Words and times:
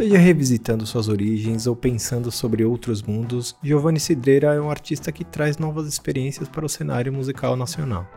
Seja 0.00 0.16
revisitando 0.16 0.86
suas 0.86 1.08
origens 1.08 1.66
ou 1.66 1.76
pensando 1.76 2.30
sobre 2.30 2.64
outros 2.64 3.02
mundos, 3.02 3.54
Giovanni 3.62 4.00
Cidreira 4.00 4.54
é 4.54 4.58
um 4.58 4.70
artista 4.70 5.12
que 5.12 5.26
traz 5.26 5.58
novas 5.58 5.86
experiências 5.86 6.48
para 6.48 6.64
o 6.64 6.70
cenário 6.70 7.12
musical 7.12 7.54
nacional. 7.54 8.08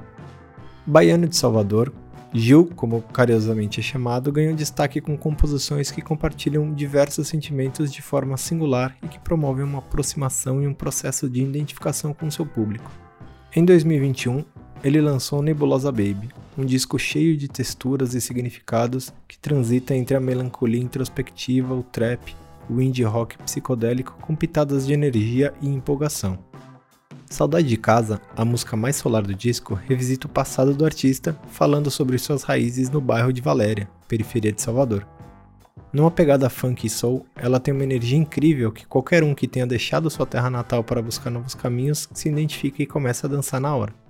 Baiano 0.88 1.28
de 1.28 1.36
Salvador, 1.36 1.92
Gil, 2.34 2.72
como 2.74 3.02
carinhosamente 3.02 3.82
é 3.82 3.84
chamado, 3.84 4.32
ganhou 4.32 4.56
destaque 4.56 5.02
com 5.02 5.18
composições 5.18 5.92
que 5.92 6.02
compartilham 6.02 6.74
diversos 6.74 7.28
sentimentos 7.28 7.92
de 7.92 8.02
forma 8.02 8.38
singular 8.38 8.96
e 9.04 9.08
que 9.10 9.20
promovem 9.20 9.66
uma 9.66 9.80
aproximação 9.80 10.64
e 10.64 10.68
um 10.68 10.74
processo 10.74 11.30
de 11.30 11.44
identificação 11.44 12.14
com 12.14 12.32
seu 12.32 12.46
público. 12.46 12.90
Em 13.54 13.66
2021, 13.66 14.46
ele 14.84 15.00
lançou 15.00 15.42
Nebulosa 15.42 15.92
Baby, 15.92 16.30
um 16.58 16.66
disco 16.66 17.00
cheio 17.00 17.38
de 17.38 17.48
texturas 17.48 18.14
e 18.14 18.20
significados 18.20 19.14
que 19.28 19.40
transita 19.40 19.96
entre 19.96 20.18
a 20.18 20.20
melancolia 20.20 20.82
introspectiva, 20.82 21.74
o 21.74 21.84
trap, 21.84 22.36
o 22.70 22.82
indie 22.82 23.04
rock 23.04 23.38
psicodélico 23.38 24.18
com 24.22 24.36
pitadas 24.36 24.86
de 24.86 24.94
energia 24.94 25.54
e 25.62 25.68
empolgação. 25.68 26.38
Saudade 27.30 27.68
de 27.68 27.78
Casa, 27.78 28.22
a 28.36 28.46
música 28.46 28.76
mais 28.76 28.98
solar 28.98 29.24
do 29.24 29.34
disco, 29.34 29.74
revisita 29.74 30.28
o 30.28 30.30
passado 30.30 30.74
do 30.76 30.86
artista, 30.86 31.36
falando 31.48 31.90
sobre 31.90 32.18
suas 32.20 32.44
raízes 32.44 32.90
no 32.90 33.02
bairro 33.02 33.34
de 33.34 33.42
Valéria, 33.42 33.90
periferia 34.08 34.52
de 34.52 34.62
Salvador. 34.62 35.08
Numa 35.92 36.12
pegada 36.12 36.50
funk 36.50 36.86
e 36.86 36.90
soul, 36.90 37.26
ela 37.36 37.60
tem 37.60 37.74
uma 37.74 37.84
energia 37.84 38.18
incrível 38.18 38.72
que 38.72 38.86
qualquer 38.86 39.24
um 39.24 39.34
que 39.34 39.48
tenha 39.48 39.66
deixado 39.66 40.10
sua 40.10 40.26
terra 40.26 40.50
natal 40.50 40.84
para 40.84 41.02
buscar 41.02 41.30
novos 41.30 41.56
caminhos 41.56 42.10
se 42.14 42.30
identifica 42.30 42.84
e 42.84 42.88
começa 42.88 43.26
a 43.26 43.30
dançar 43.30 43.62
na 43.62 43.76
hora. 43.76 44.03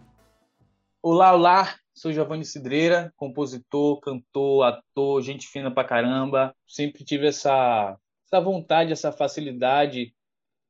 Olá, 1.06 1.34
olá! 1.34 1.76
Sou 1.94 2.14
Giovanni 2.14 2.46
Cidreira, 2.46 3.12
compositor, 3.18 4.00
cantor, 4.00 4.64
ator, 4.64 5.22
gente 5.22 5.48
fina 5.48 5.70
pra 5.70 5.84
caramba. 5.84 6.56
Sempre 6.66 7.04
tive 7.04 7.28
essa, 7.28 7.98
essa 8.26 8.40
vontade, 8.40 8.94
essa 8.94 9.12
facilidade 9.12 10.16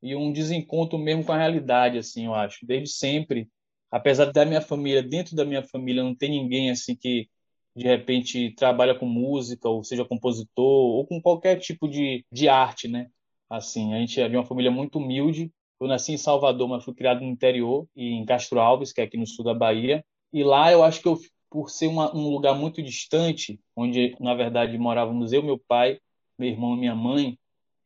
e 0.01 0.15
um 0.15 0.33
desencontro 0.33 0.97
mesmo 0.97 1.23
com 1.23 1.33
a 1.33 1.37
realidade, 1.37 1.99
assim, 1.99 2.25
eu 2.25 2.33
acho. 2.33 2.65
Desde 2.65 2.89
sempre, 2.89 3.47
apesar 3.91 4.31
da 4.31 4.43
minha 4.43 4.59
família, 4.59 5.03
dentro 5.03 5.35
da 5.35 5.45
minha 5.45 5.61
família, 5.63 6.01
não 6.03 6.15
tem 6.15 6.31
ninguém 6.31 6.71
assim 6.71 6.95
que 6.95 7.29
de 7.75 7.85
repente 7.85 8.55
trabalha 8.55 8.95
com 8.95 9.05
música, 9.05 9.69
ou 9.69 9.83
seja 9.83 10.03
compositor, 10.03 10.65
ou 10.65 11.05
com 11.05 11.21
qualquer 11.21 11.59
tipo 11.59 11.87
de, 11.87 12.25
de 12.31 12.49
arte, 12.49 12.87
né? 12.87 13.07
Assim, 13.47 13.93
a 13.93 13.99
gente 13.99 14.19
é 14.19 14.27
de 14.27 14.35
uma 14.35 14.45
família 14.45 14.71
muito 14.71 14.97
humilde. 14.97 15.51
Eu 15.79 15.87
nasci 15.87 16.13
em 16.13 16.17
Salvador, 16.17 16.67
mas 16.67 16.83
fui 16.83 16.95
criado 16.95 17.21
no 17.21 17.27
interior, 17.27 17.87
em 17.95 18.25
Castro 18.25 18.59
Alves, 18.59 18.91
que 18.91 18.99
é 18.99 19.03
aqui 19.03 19.17
no 19.17 19.27
sul 19.27 19.45
da 19.45 19.53
Bahia. 19.53 20.03
E 20.33 20.43
lá 20.43 20.71
eu 20.71 20.83
acho 20.83 21.01
que 21.01 21.07
eu, 21.07 21.19
por 21.49 21.69
ser 21.69 21.87
uma, 21.87 22.13
um 22.15 22.27
lugar 22.29 22.55
muito 22.55 22.81
distante, 22.81 23.59
onde 23.75 24.15
na 24.19 24.33
verdade 24.33 24.77
morávamos 24.77 25.31
eu, 25.31 25.43
meu 25.43 25.59
pai, 25.59 25.99
meu 26.37 26.49
irmão 26.49 26.75
e 26.75 26.79
minha 26.79 26.95
mãe, 26.95 27.37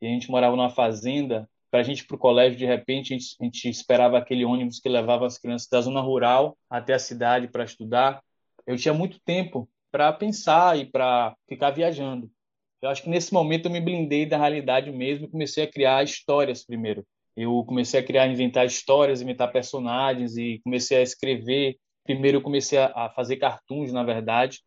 e 0.02 0.08
a 0.08 0.10
gente 0.10 0.32
morava 0.32 0.56
numa 0.56 0.70
fazenda, 0.70 1.50
para 1.70 1.82
a 1.82 1.84
gente 1.84 2.00
ir 2.00 2.08
para 2.08 2.16
o 2.16 2.20
colégio, 2.20 2.58
de 2.58 2.66
repente, 2.66 3.14
a 3.14 3.18
gente, 3.18 3.36
a 3.42 3.44
gente, 3.44 3.70
esperava 3.70 4.18
aquele 4.18 4.46
ônibus 4.46 4.80
que 4.80 4.88
levava 4.88 5.26
as 5.26 5.38
crianças 5.38 5.68
da 5.68 5.82
zona 5.82 6.00
rural 6.00 6.58
até 6.70 6.94
a 6.94 7.00
cidade 7.00 7.50
para 7.50 7.66
estudar. 7.66 8.24
Eu 8.66 8.78
tinha 8.78 8.94
muito 8.94 9.20
tempo 9.20 9.70
para 9.92 10.14
pensar 10.14 10.78
e 10.78 10.86
para 10.86 11.36
ficar 11.48 11.72
viajando. 11.72 12.32
Eu 12.82 12.90
acho 12.90 13.04
que 13.04 13.10
nesse 13.10 13.34
momento 13.34 13.66
eu 13.66 13.72
me 13.72 13.82
blindei 13.82 14.26
da 14.26 14.38
realidade 14.38 14.92
mesmo 14.92 15.26
e 15.26 15.30
comecei 15.30 15.64
a 15.64 15.72
criar 15.72 16.04
histórias 16.04 16.66
primeiro. 16.66 17.06
Eu 17.36 17.64
comecei 17.66 18.00
a 18.00 18.04
criar, 18.04 18.28
inventar 18.28 18.66
histórias, 18.66 19.22
inventar 19.22 19.52
personagens 19.52 20.38
e 20.38 20.60
comecei 20.64 20.98
a 20.98 21.02
escrever 21.02 21.78
Primeiro 22.08 22.38
eu 22.38 22.42
comecei 22.42 22.78
a, 22.80 23.10
fazer 23.10 23.36
cartoons, 23.36 23.92
na 23.92 24.02
verdade. 24.02 24.62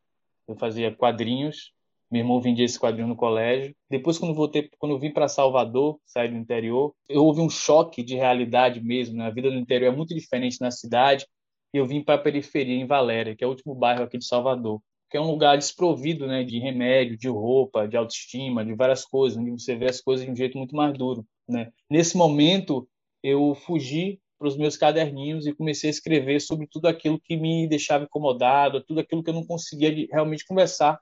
Eu 0.47 0.55
fazia 0.57 0.95
quadrinhos. 0.95 1.73
Meu 2.11 2.21
irmão 2.21 2.39
vendia 2.39 2.67
esse 2.67 2.79
quadrinho 2.79 3.09
no 3.09 3.17
colégio. 3.17 3.75
Depois, 3.89 4.19
quando 4.19 4.35
voltei, 4.35 4.69
quando 4.79 4.93
eu 4.93 4.99
vim 4.99 5.11
para 5.11 5.27
Salvador, 5.27 5.99
saí 6.05 6.29
do 6.29 6.37
interior, 6.37 6.93
eu 7.09 7.25
houve 7.25 7.41
um 7.41 7.49
choque 7.49 8.03
de 8.03 8.15
realidade 8.15 8.83
mesmo. 8.83 9.17
Né? 9.17 9.25
A 9.25 9.31
vida 9.31 9.51
no 9.51 9.59
interior 9.59 9.91
é 9.91 9.97
muito 9.97 10.15
diferente 10.15 10.61
na 10.61 10.71
cidade. 10.71 11.27
E 11.73 11.79
eu 11.79 11.87
vim 11.87 12.03
para 12.03 12.17
a 12.17 12.19
periferia, 12.19 12.77
em 12.77 12.87
Valéria, 12.87 13.35
que 13.35 13.43
é 13.43 13.47
o 13.47 13.51
último 13.51 13.75
bairro 13.75 14.03
aqui 14.03 14.19
de 14.19 14.27
Salvador, 14.27 14.83
que 15.09 15.17
é 15.17 15.21
um 15.21 15.31
lugar 15.31 15.57
desprovido, 15.57 16.27
né, 16.27 16.45
de 16.45 16.59
remédio, 16.59 17.17
de 17.17 17.29
roupa, 17.29 17.89
de 17.89 17.97
autoestima, 17.97 18.65
de 18.65 18.75
várias 18.75 19.05
coisas, 19.05 19.39
onde 19.39 19.51
você 19.53 19.77
vê 19.77 19.87
as 19.87 20.01
coisas 20.01 20.27
de 20.27 20.31
um 20.31 20.37
jeito 20.37 20.59
muito 20.59 20.77
mais 20.77 20.93
duro, 20.93 21.25
né? 21.49 21.73
Nesse 21.89 22.17
momento, 22.17 22.87
eu 23.23 23.55
fugi 23.55 24.21
para 24.41 24.49
os 24.49 24.57
meus 24.57 24.75
caderninhos 24.75 25.47
e 25.47 25.53
comecei 25.53 25.91
a 25.91 25.93
escrever 25.93 26.41
sobre 26.41 26.67
tudo 26.67 26.89
aquilo 26.89 27.21
que 27.21 27.37
me 27.37 27.69
deixava 27.69 28.05
incomodado, 28.05 28.83
tudo 28.83 29.01
aquilo 29.01 29.23
que 29.23 29.29
eu 29.29 29.35
não 29.35 29.45
conseguia 29.45 30.09
realmente 30.11 30.47
conversar 30.47 30.99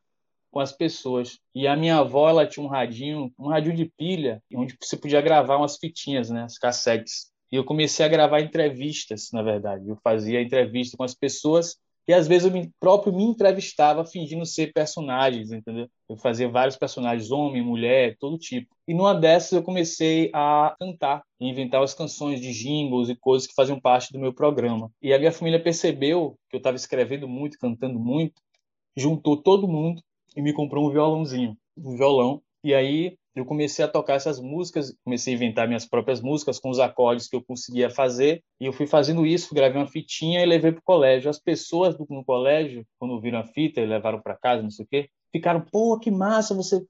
com 0.50 0.58
as 0.58 0.72
pessoas. 0.72 1.38
E 1.54 1.68
a 1.68 1.76
minha 1.76 1.98
avó, 1.98 2.28
ela 2.28 2.44
tinha 2.44 2.66
um 2.66 2.68
radinho, 2.68 3.32
um 3.38 3.46
radinho 3.46 3.76
de 3.76 3.84
pilha, 3.84 4.42
onde 4.52 4.76
você 4.82 4.96
podia 4.96 5.20
gravar 5.20 5.56
umas 5.56 5.76
fitinhas, 5.76 6.28
né, 6.30 6.42
as 6.42 6.58
cassetes. 6.58 7.30
E 7.52 7.54
eu 7.54 7.64
comecei 7.64 8.04
a 8.04 8.08
gravar 8.08 8.40
entrevistas, 8.40 9.30
na 9.32 9.40
verdade. 9.40 9.88
Eu 9.88 9.96
fazia 10.02 10.42
entrevista 10.42 10.96
com 10.96 11.04
as 11.04 11.14
pessoas 11.14 11.76
e 12.08 12.14
às 12.14 12.26
vezes 12.26 12.46
eu 12.46 12.50
me, 12.50 12.72
próprio 12.80 13.12
me 13.12 13.22
entrevistava 13.22 14.02
fingindo 14.02 14.46
ser 14.46 14.72
personagens, 14.72 15.52
entendeu? 15.52 15.86
Eu 16.08 16.16
fazia 16.16 16.48
vários 16.48 16.74
personagens, 16.74 17.30
homem, 17.30 17.62
mulher, 17.62 18.16
todo 18.18 18.38
tipo. 18.38 18.74
E 18.86 18.94
numa 18.94 19.14
dessas 19.14 19.52
eu 19.52 19.62
comecei 19.62 20.30
a 20.32 20.74
cantar, 20.80 21.22
inventar 21.38 21.82
as 21.82 21.92
canções 21.92 22.40
de 22.40 22.50
jingles 22.50 23.10
e 23.10 23.14
coisas 23.14 23.46
que 23.46 23.54
faziam 23.54 23.78
parte 23.78 24.10
do 24.10 24.18
meu 24.18 24.32
programa. 24.32 24.90
E 25.02 25.12
a 25.12 25.18
minha 25.18 25.30
família 25.30 25.62
percebeu 25.62 26.38
que 26.48 26.56
eu 26.56 26.58
estava 26.58 26.76
escrevendo 26.76 27.28
muito, 27.28 27.58
cantando 27.58 28.00
muito, 28.00 28.40
juntou 28.96 29.36
todo 29.36 29.68
mundo 29.68 30.00
e 30.34 30.40
me 30.40 30.54
comprou 30.54 30.88
um 30.88 30.90
violãozinho, 30.90 31.58
um 31.76 31.94
violão. 31.94 32.40
E 32.64 32.72
aí 32.72 33.18
eu 33.34 33.44
comecei 33.44 33.84
a 33.84 33.88
tocar 33.88 34.14
essas 34.14 34.40
músicas, 34.40 34.94
comecei 35.04 35.32
a 35.32 35.36
inventar 35.36 35.68
minhas 35.68 35.86
próprias 35.86 36.20
músicas 36.20 36.58
com 36.58 36.70
os 36.70 36.78
acordes 36.78 37.28
que 37.28 37.36
eu 37.36 37.42
conseguia 37.42 37.90
fazer, 37.90 38.42
e 38.60 38.66
eu 38.66 38.72
fui 38.72 38.86
fazendo 38.86 39.26
isso, 39.26 39.54
gravei 39.54 39.80
uma 39.80 39.86
fitinha 39.86 40.42
e 40.42 40.46
levei 40.46 40.72
para 40.72 40.80
o 40.80 40.84
colégio. 40.84 41.30
As 41.30 41.38
pessoas 41.38 41.96
do, 41.96 42.06
no 42.10 42.24
colégio, 42.24 42.84
quando 42.98 43.20
viram 43.20 43.38
a 43.38 43.44
fita 43.44 43.80
e 43.80 43.86
levaram 43.86 44.20
para 44.20 44.36
casa, 44.36 44.62
não 44.62 44.70
sei 44.70 44.84
o 44.84 44.88
quê, 44.88 45.10
ficaram, 45.32 45.60
pô, 45.60 45.98
que 45.98 46.10
massa, 46.10 46.54
você 46.54 46.84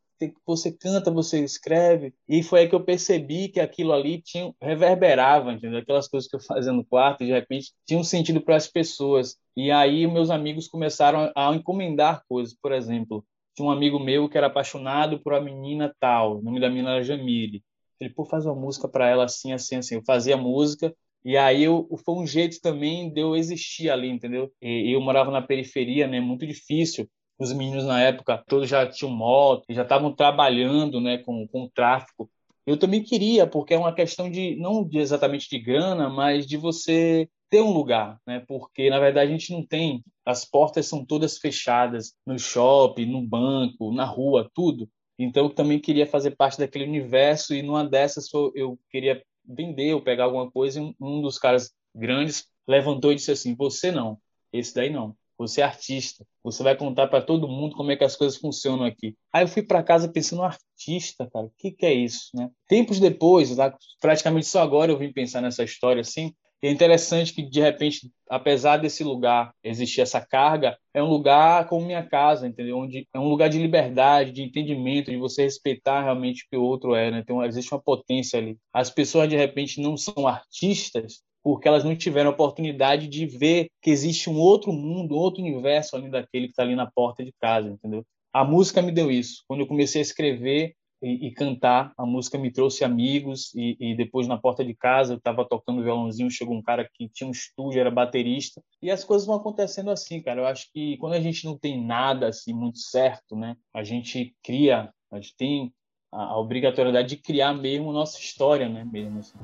você 0.45 0.73
canta, 0.73 1.11
você 1.11 1.45
escreve. 1.45 2.13
E 2.29 2.43
foi 2.43 2.61
aí 2.61 2.69
que 2.69 2.75
eu 2.75 2.85
percebi 2.85 3.49
que 3.49 3.61
aquilo 3.61 3.93
ali 3.93 4.21
tinha 4.21 4.53
reverberava, 4.61 5.53
entendeu? 5.53 5.79
Aquelas 5.79 6.09
coisas 6.09 6.29
que 6.29 6.37
eu 6.37 6.41
fazia 6.41 6.73
no 6.73 6.85
quarto, 6.85 7.25
de 7.25 7.31
repente, 7.31 7.73
tinham 7.87 8.01
um 8.01 8.05
sentido 8.05 8.41
para 8.41 8.57
as 8.57 8.67
pessoas. 8.67 9.37
E 9.57 9.71
aí 9.71 10.07
meus 10.07 10.31
amigos 10.31 10.67
começaram 10.67 11.31
a 11.37 11.55
encomendar 11.55 12.25
coisas, 12.29 12.55
por 12.61 12.73
exemplo, 12.73 13.25
tinha 13.59 13.69
um 13.69 13.71
amigo 13.73 13.99
meu 13.99 14.29
que 14.29 14.39
era 14.39 14.47
apaixonado 14.47 15.19
por 15.21 15.33
uma 15.33 15.41
menina 15.41 15.93
tal, 15.99 16.39
o 16.39 16.43
nome 16.43 16.61
da 16.61 16.69
menina 16.69 16.93
era 16.93 17.03
Jamile. 17.03 17.63
Ele, 18.01 18.11
pô, 18.11 18.25
faz 18.25 18.47
uma 18.47 18.55
música 18.55 18.89
para 18.89 19.09
ela 19.09 19.25
assim, 19.25 19.53
assim, 19.53 19.77
assim. 19.77 19.97
Eu 19.97 20.03
fazia 20.07 20.37
música, 20.37 20.95
e 21.25 21.37
aí 21.37 21.65
eu, 21.65 21.89
foi 22.05 22.15
um 22.15 22.27
jeito 22.27 22.61
também 22.61 23.13
de 23.13 23.21
eu 23.21 23.35
existir 23.35 23.91
ali, 23.91 24.09
entendeu? 24.09 24.53
E, 24.63 24.95
eu 24.95 25.01
morava 25.01 25.33
na 25.33 25.43
periferia, 25.43 26.07
né? 26.07 26.21
Muito 26.21 26.47
difícil. 26.47 27.09
Os 27.39 27.53
meninos 27.53 27.85
na 27.85 28.01
época 28.01 28.43
todos 28.47 28.69
já 28.69 28.87
tinham 28.87 29.13
moto, 29.13 29.65
já 29.71 29.83
estavam 29.83 30.15
trabalhando, 30.15 31.01
né, 31.01 31.19
com, 31.19 31.47
com 31.49 31.65
o 31.65 31.71
tráfico. 31.71 32.31
Eu 32.67 32.77
também 32.77 33.03
queria, 33.03 33.47
porque 33.47 33.75
é 33.75 33.79
uma 33.79 33.95
questão 33.95 34.31
de 34.31 34.57
não 34.57 34.85
de 34.85 34.99
exatamente 34.99 35.49
de 35.49 35.59
grana, 35.59 36.09
mas 36.09 36.47
de 36.47 36.57
você 36.57 37.29
ter 37.51 37.63
um 37.63 37.73
lugar, 37.73 38.21
né? 38.27 38.45
Porque 38.47 38.91
na 38.91 39.01
verdade 39.01 39.33
a 39.33 39.33
gente 39.37 39.53
não 39.53 39.67
tem, 39.67 40.05
as 40.29 40.45
portas 40.45 40.87
são 40.87 41.03
todas 41.03 41.39
fechadas 41.39 42.13
no 42.27 42.39
shopping, 42.39 43.07
no 43.07 43.23
banco, 43.23 43.91
na 43.91 44.05
rua, 44.05 44.51
tudo. 44.55 44.87
Então 45.19 45.47
eu 45.47 45.51
também 45.51 45.81
queria 45.81 46.07
fazer 46.07 46.37
parte 46.37 46.59
daquele 46.59 46.85
universo 46.85 47.55
e 47.55 47.63
numa 47.63 47.83
dessas 47.83 48.27
eu 48.55 48.79
queria 48.91 49.23
vender 49.43 49.95
ou 49.95 50.03
pegar 50.03 50.25
alguma 50.25 50.51
coisa 50.51 50.81
e 50.81 50.95
um 51.01 51.23
dos 51.23 51.39
caras 51.39 51.73
grandes 51.95 52.47
levantou 52.69 53.11
e 53.11 53.15
disse 53.15 53.31
assim: 53.33 53.55
"Você 53.55 53.91
não, 53.91 54.19
esse 54.53 54.75
daí 54.75 54.91
não. 54.91 55.17
Você 55.39 55.63
é 55.63 55.65
artista. 55.65 56.27
Você 56.45 56.63
vai 56.63 56.77
contar 56.77 57.07
para 57.07 57.23
todo 57.23 57.49
mundo 57.49 57.75
como 57.75 57.91
é 57.91 57.97
que 57.97 58.05
as 58.05 58.17
coisas 58.17 58.37
funcionam 58.37 58.85
aqui. 58.85 59.17
Aí 59.33 59.45
eu 59.45 59.49
fui 59.49 59.63
para 59.63 59.83
casa 59.83 60.09
pensando, 60.09 60.43
artista, 60.43 61.31
cara, 61.33 61.47
o 61.47 61.53
que, 61.57 61.71
que 61.71 61.87
é 61.87 61.95
isso, 61.95 62.31
né? 62.35 62.51
Tempos 62.67 63.01
depois, 63.01 63.57
lá, 63.57 63.75
praticamente 64.01 64.47
só 64.47 64.61
agora 64.61 64.91
eu 64.93 64.99
vim 64.99 65.13
pensar 65.13 65.41
nessa 65.41 65.63
história 65.63 66.01
assim, 66.01 66.35
é 66.63 66.71
interessante 66.71 67.33
que, 67.33 67.43
de 67.43 67.61
repente, 67.61 68.11
apesar 68.29 68.79
desse 68.79 69.05
lugar 69.05 69.53
existir 69.63 70.01
essa 70.01 70.21
carga, 70.21 70.77
é 70.93 71.03
um 71.03 71.09
lugar 71.09 71.69
como 71.69 71.87
minha 71.87 72.05
casa, 72.05 72.47
entendeu? 72.49 72.79
Onde 72.79 73.07
é 73.13 73.19
um 73.19 73.29
lugar 73.29 73.49
de 73.49 73.59
liberdade, 73.59 74.33
de 74.33 74.43
entendimento, 74.43 75.11
de 75.11 75.17
você 75.17 75.45
respeitar 75.45 76.03
realmente 76.03 76.45
o 76.45 76.49
que 76.51 76.57
o 76.57 76.63
outro 76.63 76.95
é, 76.95 77.11
né? 77.11 77.21
Então, 77.21 77.45
existe 77.45 77.73
uma 77.73 77.81
potência 77.81 78.39
ali. 78.39 78.59
As 78.73 78.91
pessoas, 78.91 79.29
de 79.29 79.37
repente, 79.37 79.81
não 79.81 79.97
são 79.97 80.27
artistas 80.27 81.23
porque 81.43 81.69
elas 81.69 81.85
não 81.85 81.97
tiveram 81.97 82.31
a 82.31 82.33
oportunidade 82.33 83.09
de 83.09 83.25
ver 83.25 83.69
que 83.81 83.91
existe 83.91 84.29
um 84.29 84.39
outro 84.39 84.73
mundo, 84.73 85.15
outro 85.15 85.43
universo 85.43 85.97
além 85.97 86.11
daquele 86.11 86.47
que 86.47 86.53
está 86.53 86.63
ali 86.63 86.75
na 86.75 86.91
porta 86.91 87.25
de 87.25 87.33
casa, 87.41 87.69
entendeu? 87.71 88.05
A 88.33 88.45
música 88.45 88.83
me 88.83 88.93
deu 88.93 89.11
isso. 89.11 89.43
Quando 89.47 89.61
eu 89.61 89.67
comecei 89.67 90.01
a 90.01 90.03
escrever, 90.03 90.75
e, 91.03 91.29
e, 91.29 91.31
cantar. 91.33 91.93
A 91.97 92.05
música 92.05 92.39
me 92.39 92.51
trouxe 92.51 92.85
amigos 92.85 93.53
e, 93.55 93.77
e 93.81 93.97
depois 93.97 94.27
na 94.27 94.37
porta 94.37 94.65
de 94.65 94.75
casa 94.75 95.15
eu 95.15 95.19
estava 95.19 95.45
tocando 95.45 95.83
violãozinho, 95.83 96.31
chegou 96.31 96.57
um 96.57 96.63
cara 96.63 96.89
que 96.93 97.09
tinha 97.09 97.29
um 97.29 97.33
estúdio, 97.33 97.81
era 97.81 97.91
baterista 97.91 98.63
e 98.83 98.91
as 98.91 99.05
coisas 99.05 99.27
vão 99.27 99.37
acontecendo 99.37 99.91
assim, 99.91 100.21
cara. 100.23 100.41
Eu 100.41 100.47
acho 100.47 100.71
que 100.73 100.97
quando 100.99 101.15
a 101.15 101.21
gente 101.21 101.45
não 101.45 101.57
tem 101.57 101.83
nada 101.85 102.29
assim 102.29 102.53
muito 102.53 102.79
certo, 102.79 103.37
né, 103.37 103.57
a 103.75 103.83
gente 103.83 104.35
cria, 104.43 104.93
a 105.11 105.17
gente 105.17 105.37
tem 105.37 105.73
a, 106.13 106.25
a 106.25 106.39
obrigatoriedade 106.39 107.09
de 107.09 107.17
criar 107.17 107.55
mesmo 107.55 107.93
nossa 107.93 108.19
história, 108.19 108.69
né, 108.69 108.85
mesmo 108.85 109.21
assim. 109.21 109.39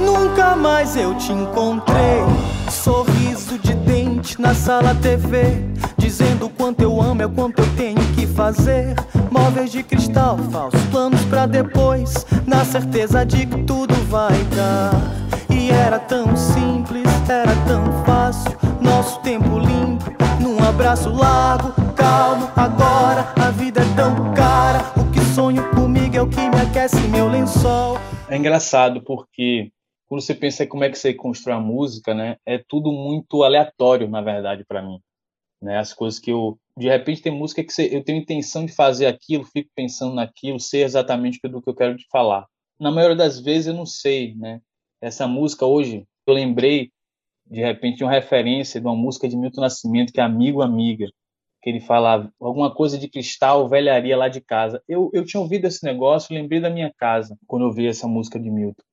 Nunca 0.00 0.54
mais 0.54 0.96
eu 0.96 1.16
te 1.18 1.32
encontrei. 1.32 2.22
Sorriso 2.70 3.58
de 3.58 3.74
dente 3.74 4.40
na 4.40 4.54
sala 4.54 4.94
TV. 4.94 5.97
Dizendo 6.08 6.46
o 6.46 6.48
quanto 6.48 6.80
eu 6.80 7.02
amo, 7.02 7.20
é 7.20 7.26
o 7.26 7.30
quanto 7.30 7.60
eu 7.60 7.76
tenho 7.76 8.00
que 8.14 8.26
fazer. 8.26 8.94
Móveis 9.30 9.70
de 9.70 9.82
cristal, 9.82 10.38
falsos 10.50 10.82
planos 10.86 11.22
pra 11.26 11.44
depois. 11.44 12.24
Na 12.46 12.64
certeza 12.64 13.26
de 13.26 13.44
que 13.44 13.62
tudo 13.64 13.92
vai 14.06 14.32
dar. 14.56 14.90
E 15.54 15.70
era 15.70 15.98
tão 15.98 16.34
simples, 16.34 17.04
era 17.28 17.54
tão 17.66 17.84
fácil. 18.06 18.56
Nosso 18.80 19.20
tempo 19.20 19.58
limpo, 19.58 20.10
num 20.40 20.58
abraço 20.66 21.10
largo, 21.10 21.74
calmo. 21.94 22.48
Agora 22.56 23.30
a 23.36 23.50
vida 23.50 23.82
é 23.82 23.94
tão 23.94 24.32
cara. 24.32 24.78
O 24.96 25.10
que 25.12 25.20
sonho 25.34 25.62
comigo 25.72 26.16
é 26.16 26.22
o 26.22 26.26
que 26.26 26.40
me 26.40 26.58
aquece 26.62 27.06
meu 27.08 27.28
lençol. 27.28 27.98
É 28.30 28.36
engraçado 28.38 29.02
porque 29.02 29.70
quando 30.06 30.22
você 30.22 30.34
pensa 30.34 30.66
como 30.66 30.84
é 30.84 30.88
que 30.88 30.96
você 30.96 31.12
constrói 31.12 31.56
a 31.56 31.60
música, 31.60 32.14
né, 32.14 32.36
é 32.46 32.56
tudo 32.66 32.90
muito 32.90 33.42
aleatório, 33.42 34.08
na 34.08 34.22
verdade, 34.22 34.64
para 34.66 34.80
mim. 34.80 34.98
Né, 35.60 35.76
as 35.76 35.92
coisas 35.92 36.20
que 36.20 36.30
eu, 36.30 36.56
de 36.76 36.88
repente, 36.88 37.22
tem 37.22 37.32
música 37.32 37.64
que 37.64 37.72
eu 37.82 38.04
tenho 38.04 38.20
intenção 38.20 38.64
de 38.64 38.72
fazer 38.72 39.06
aquilo, 39.06 39.44
fico 39.44 39.68
pensando 39.74 40.14
naquilo, 40.14 40.60
sei 40.60 40.84
exatamente 40.84 41.40
do 41.48 41.60
que 41.60 41.68
eu 41.68 41.74
quero 41.74 41.96
te 41.96 42.06
falar. 42.10 42.46
Na 42.78 42.92
maioria 42.92 43.16
das 43.16 43.40
vezes 43.40 43.66
eu 43.66 43.74
não 43.74 43.84
sei, 43.84 44.36
né? 44.36 44.60
Essa 45.00 45.26
música 45.26 45.66
hoje, 45.66 46.04
eu 46.26 46.34
lembrei 46.34 46.92
de 47.50 47.60
repente 47.60 47.98
de 47.98 48.04
uma 48.04 48.12
referência 48.12 48.80
de 48.80 48.86
uma 48.86 48.94
música 48.94 49.28
de 49.28 49.36
Milton 49.36 49.62
Nascimento 49.62 50.12
que 50.12 50.20
é 50.20 50.22
Amigo 50.22 50.62
Amiga, 50.62 51.06
que 51.60 51.70
ele 51.70 51.80
fala 51.80 52.30
alguma 52.40 52.72
coisa 52.72 52.96
de 52.96 53.08
cristal, 53.08 53.68
velharia 53.68 54.16
lá 54.16 54.28
de 54.28 54.40
casa. 54.40 54.80
Eu, 54.86 55.10
eu 55.12 55.24
tinha 55.24 55.40
ouvido 55.40 55.66
esse 55.66 55.84
negócio, 55.84 56.34
lembrei 56.34 56.60
da 56.60 56.70
minha 56.70 56.92
casa 56.96 57.36
quando 57.46 57.64
eu 57.64 57.72
vi 57.72 57.88
essa 57.88 58.06
música 58.06 58.38
de 58.38 58.50
Milton 58.50 58.87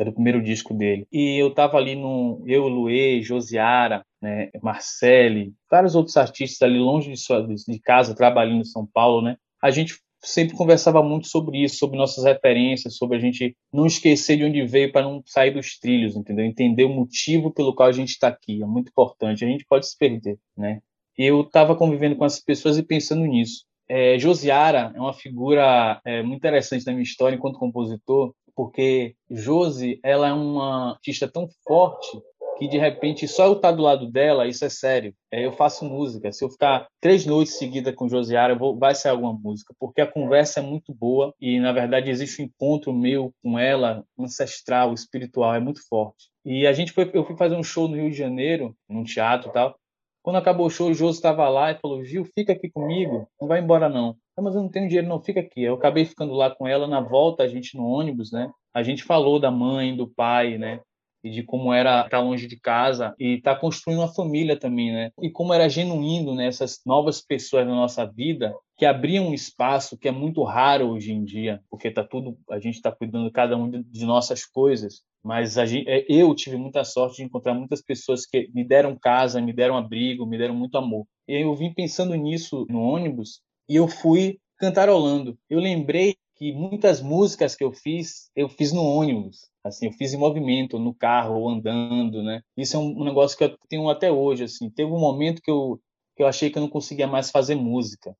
que 0.00 0.02
era 0.02 0.10
o 0.10 0.14
primeiro 0.14 0.42
disco 0.42 0.72
dele. 0.72 1.06
E 1.12 1.36
eu 1.36 1.52
tava 1.52 1.76
ali 1.76 1.94
no 1.94 2.42
eu, 2.46 2.66
Luê, 2.66 3.20
Josiara, 3.20 4.02
né, 4.20 4.48
Marcele, 4.62 5.52
vários 5.70 5.94
outros 5.94 6.16
artistas 6.16 6.62
ali 6.62 6.78
longe 6.78 7.12
de, 7.12 7.18
sua, 7.18 7.46
de 7.46 7.78
casa, 7.80 8.14
trabalhando 8.14 8.62
em 8.62 8.64
São 8.64 8.86
Paulo, 8.86 9.20
né? 9.20 9.36
A 9.62 9.70
gente 9.70 9.98
sempre 10.22 10.56
conversava 10.56 11.02
muito 11.02 11.28
sobre 11.28 11.62
isso, 11.62 11.76
sobre 11.76 11.98
nossas 11.98 12.24
referências, 12.24 12.96
sobre 12.96 13.18
a 13.18 13.20
gente 13.20 13.54
não 13.70 13.84
esquecer 13.84 14.38
de 14.38 14.44
onde 14.44 14.64
veio 14.64 14.90
para 14.90 15.02
não 15.02 15.22
sair 15.26 15.50
dos 15.50 15.78
trilhos, 15.78 16.16
entendeu? 16.16 16.46
Entender 16.46 16.84
o 16.84 16.94
motivo 16.94 17.52
pelo 17.52 17.74
qual 17.74 17.88
a 17.88 17.92
gente 17.92 18.10
está 18.10 18.28
aqui, 18.28 18.62
é 18.62 18.66
muito 18.66 18.88
importante. 18.88 19.44
A 19.44 19.48
gente 19.48 19.66
pode 19.68 19.86
se 19.86 19.96
perder, 19.98 20.38
né? 20.56 20.80
Eu 21.16 21.42
estava 21.42 21.76
convivendo 21.76 22.16
com 22.16 22.24
essas 22.24 22.42
pessoas 22.42 22.78
e 22.78 22.82
pensando 22.82 23.26
nisso. 23.26 23.64
É, 23.92 24.16
Josiara 24.20 24.92
é 24.94 25.00
uma 25.00 25.12
figura 25.12 26.00
é, 26.04 26.22
muito 26.22 26.38
interessante 26.38 26.86
na 26.86 26.92
minha 26.92 27.02
história 27.02 27.34
enquanto 27.34 27.58
compositor, 27.58 28.32
porque 28.60 29.14
Josi, 29.30 29.98
ela 30.04 30.28
é 30.28 30.32
uma 30.34 30.90
artista 30.90 31.26
tão 31.26 31.48
forte 31.66 32.20
que 32.58 32.68
de 32.68 32.76
repente 32.76 33.26
só 33.26 33.46
eu 33.46 33.54
estar 33.54 33.72
do 33.72 33.80
lado 33.80 34.06
dela, 34.12 34.46
isso 34.46 34.66
é 34.66 34.68
sério. 34.68 35.14
É, 35.32 35.46
eu 35.46 35.50
faço 35.50 35.82
música. 35.82 36.30
Se 36.30 36.44
eu 36.44 36.50
ficar 36.50 36.86
três 37.00 37.24
noites 37.24 37.56
seguidas 37.56 37.94
com 37.94 38.06
Josiara, 38.06 38.54
vou, 38.54 38.78
vai 38.78 38.94
ser 38.94 39.08
alguma 39.08 39.32
música, 39.32 39.74
porque 39.80 40.02
a 40.02 40.06
conversa 40.06 40.60
é 40.60 40.62
muito 40.62 40.92
boa 40.92 41.32
e 41.40 41.58
na 41.58 41.72
verdade 41.72 42.10
existe 42.10 42.42
um 42.42 42.44
encontro 42.44 42.92
meu 42.92 43.32
com 43.42 43.58
ela, 43.58 44.04
ancestral, 44.18 44.92
espiritual, 44.92 45.54
é 45.54 45.58
muito 45.58 45.80
forte. 45.88 46.28
E 46.44 46.66
a 46.66 46.74
gente 46.74 46.92
foi, 46.92 47.10
eu 47.14 47.24
fui 47.24 47.38
fazer 47.38 47.56
um 47.56 47.64
show 47.64 47.88
no 47.88 47.96
Rio 47.96 48.10
de 48.10 48.16
Janeiro, 48.18 48.76
num 48.86 49.04
teatro 49.04 49.48
e 49.48 49.52
tal. 49.54 49.74
Quando 50.22 50.36
acabou 50.36 50.66
o 50.66 50.70
show, 50.70 50.90
o 50.90 50.94
Josi 50.94 51.16
estava 51.16 51.48
lá 51.48 51.70
e 51.70 51.78
falou: 51.78 52.04
Gil, 52.04 52.26
fica 52.26 52.52
aqui 52.52 52.68
comigo, 52.68 53.26
não 53.40 53.48
vai 53.48 53.58
embora 53.58 53.88
não. 53.88 54.16
Ah, 54.36 54.42
mas 54.42 54.54
eu 54.54 54.62
não 54.62 54.68
tenho 54.70 54.88
dinheiro, 54.88 55.08
não, 55.08 55.22
fica 55.22 55.40
aqui. 55.40 55.62
Eu 55.62 55.74
acabei 55.74 56.04
ficando 56.04 56.32
lá 56.34 56.50
com 56.54 56.66
ela 56.66 56.86
na 56.86 57.00
volta, 57.00 57.42
a 57.42 57.48
gente 57.48 57.76
no 57.76 57.86
ônibus, 57.86 58.32
né? 58.32 58.50
A 58.72 58.82
gente 58.82 59.02
falou 59.02 59.40
da 59.40 59.50
mãe, 59.50 59.96
do 59.96 60.08
pai, 60.08 60.56
né? 60.56 60.80
E 61.22 61.30
de 61.30 61.42
como 61.42 61.72
era 61.72 62.04
estar 62.04 62.20
longe 62.20 62.46
de 62.46 62.58
casa 62.58 63.14
e 63.18 63.34
estar 63.34 63.54
tá 63.54 63.60
construindo 63.60 63.98
uma 63.98 64.14
família 64.14 64.58
também, 64.58 64.92
né? 64.92 65.10
E 65.20 65.30
como 65.30 65.52
era 65.52 65.68
genuíno, 65.68 66.34
né? 66.34 66.48
Novas 66.86 67.20
pessoas 67.20 67.66
na 67.66 67.74
nossa 67.74 68.06
vida 68.06 68.54
que 68.78 68.86
abriam 68.86 69.28
um 69.28 69.34
espaço 69.34 69.98
que 69.98 70.08
é 70.08 70.10
muito 70.10 70.42
raro 70.42 70.88
hoje 70.88 71.12
em 71.12 71.22
dia, 71.22 71.60
porque 71.68 71.90
tá 71.90 72.02
tudo, 72.02 72.38
a 72.50 72.58
gente 72.58 72.76
está 72.76 72.90
cuidando 72.90 73.30
cada 73.30 73.54
um 73.54 73.70
de 73.70 74.06
nossas 74.06 74.46
coisas. 74.46 75.02
Mas 75.22 75.52
gente, 75.52 75.86
é, 75.86 76.06
eu 76.08 76.34
tive 76.34 76.56
muita 76.56 76.82
sorte 76.82 77.16
de 77.16 77.24
encontrar 77.24 77.52
muitas 77.52 77.82
pessoas 77.82 78.24
que 78.24 78.48
me 78.54 78.64
deram 78.64 78.96
casa, 78.96 79.38
me 79.38 79.52
deram 79.52 79.76
abrigo, 79.76 80.24
me 80.24 80.38
deram 80.38 80.54
muito 80.54 80.78
amor. 80.78 81.04
E 81.28 81.42
eu 81.42 81.54
vim 81.54 81.74
pensando 81.74 82.14
nisso 82.14 82.64
no 82.70 82.80
ônibus 82.80 83.42
e 83.70 83.76
eu 83.76 83.86
fui 83.86 84.40
cantarolando. 84.58 85.38
Eu 85.48 85.60
lembrei 85.60 86.16
que 86.34 86.52
muitas 86.52 87.00
músicas 87.00 87.54
que 87.54 87.62
eu 87.62 87.72
fiz, 87.72 88.28
eu 88.34 88.48
fiz 88.48 88.72
no 88.72 88.82
ônibus. 88.82 89.48
Assim, 89.62 89.86
eu 89.86 89.92
fiz 89.92 90.12
em 90.12 90.16
movimento, 90.16 90.76
no 90.76 90.92
carro, 90.92 91.48
andando, 91.48 92.20
né? 92.20 92.42
Isso 92.56 92.76
é 92.76 92.80
um, 92.80 93.04
negócio 93.04 93.38
que 93.38 93.44
eu 93.44 93.56
tenho 93.68 93.88
até 93.88 94.10
hoje, 94.10 94.42
assim. 94.42 94.68
Teve 94.68 94.90
um 94.90 94.98
momento 94.98 95.40
que 95.40 95.50
eu, 95.50 95.80
que 96.16 96.22
eu 96.22 96.26
achei 96.26 96.50
que 96.50 96.58
eu 96.58 96.62
não 96.62 96.68
conseguia 96.68 97.06
mais 97.06 97.30
fazer 97.30 97.54
música. 97.54 98.12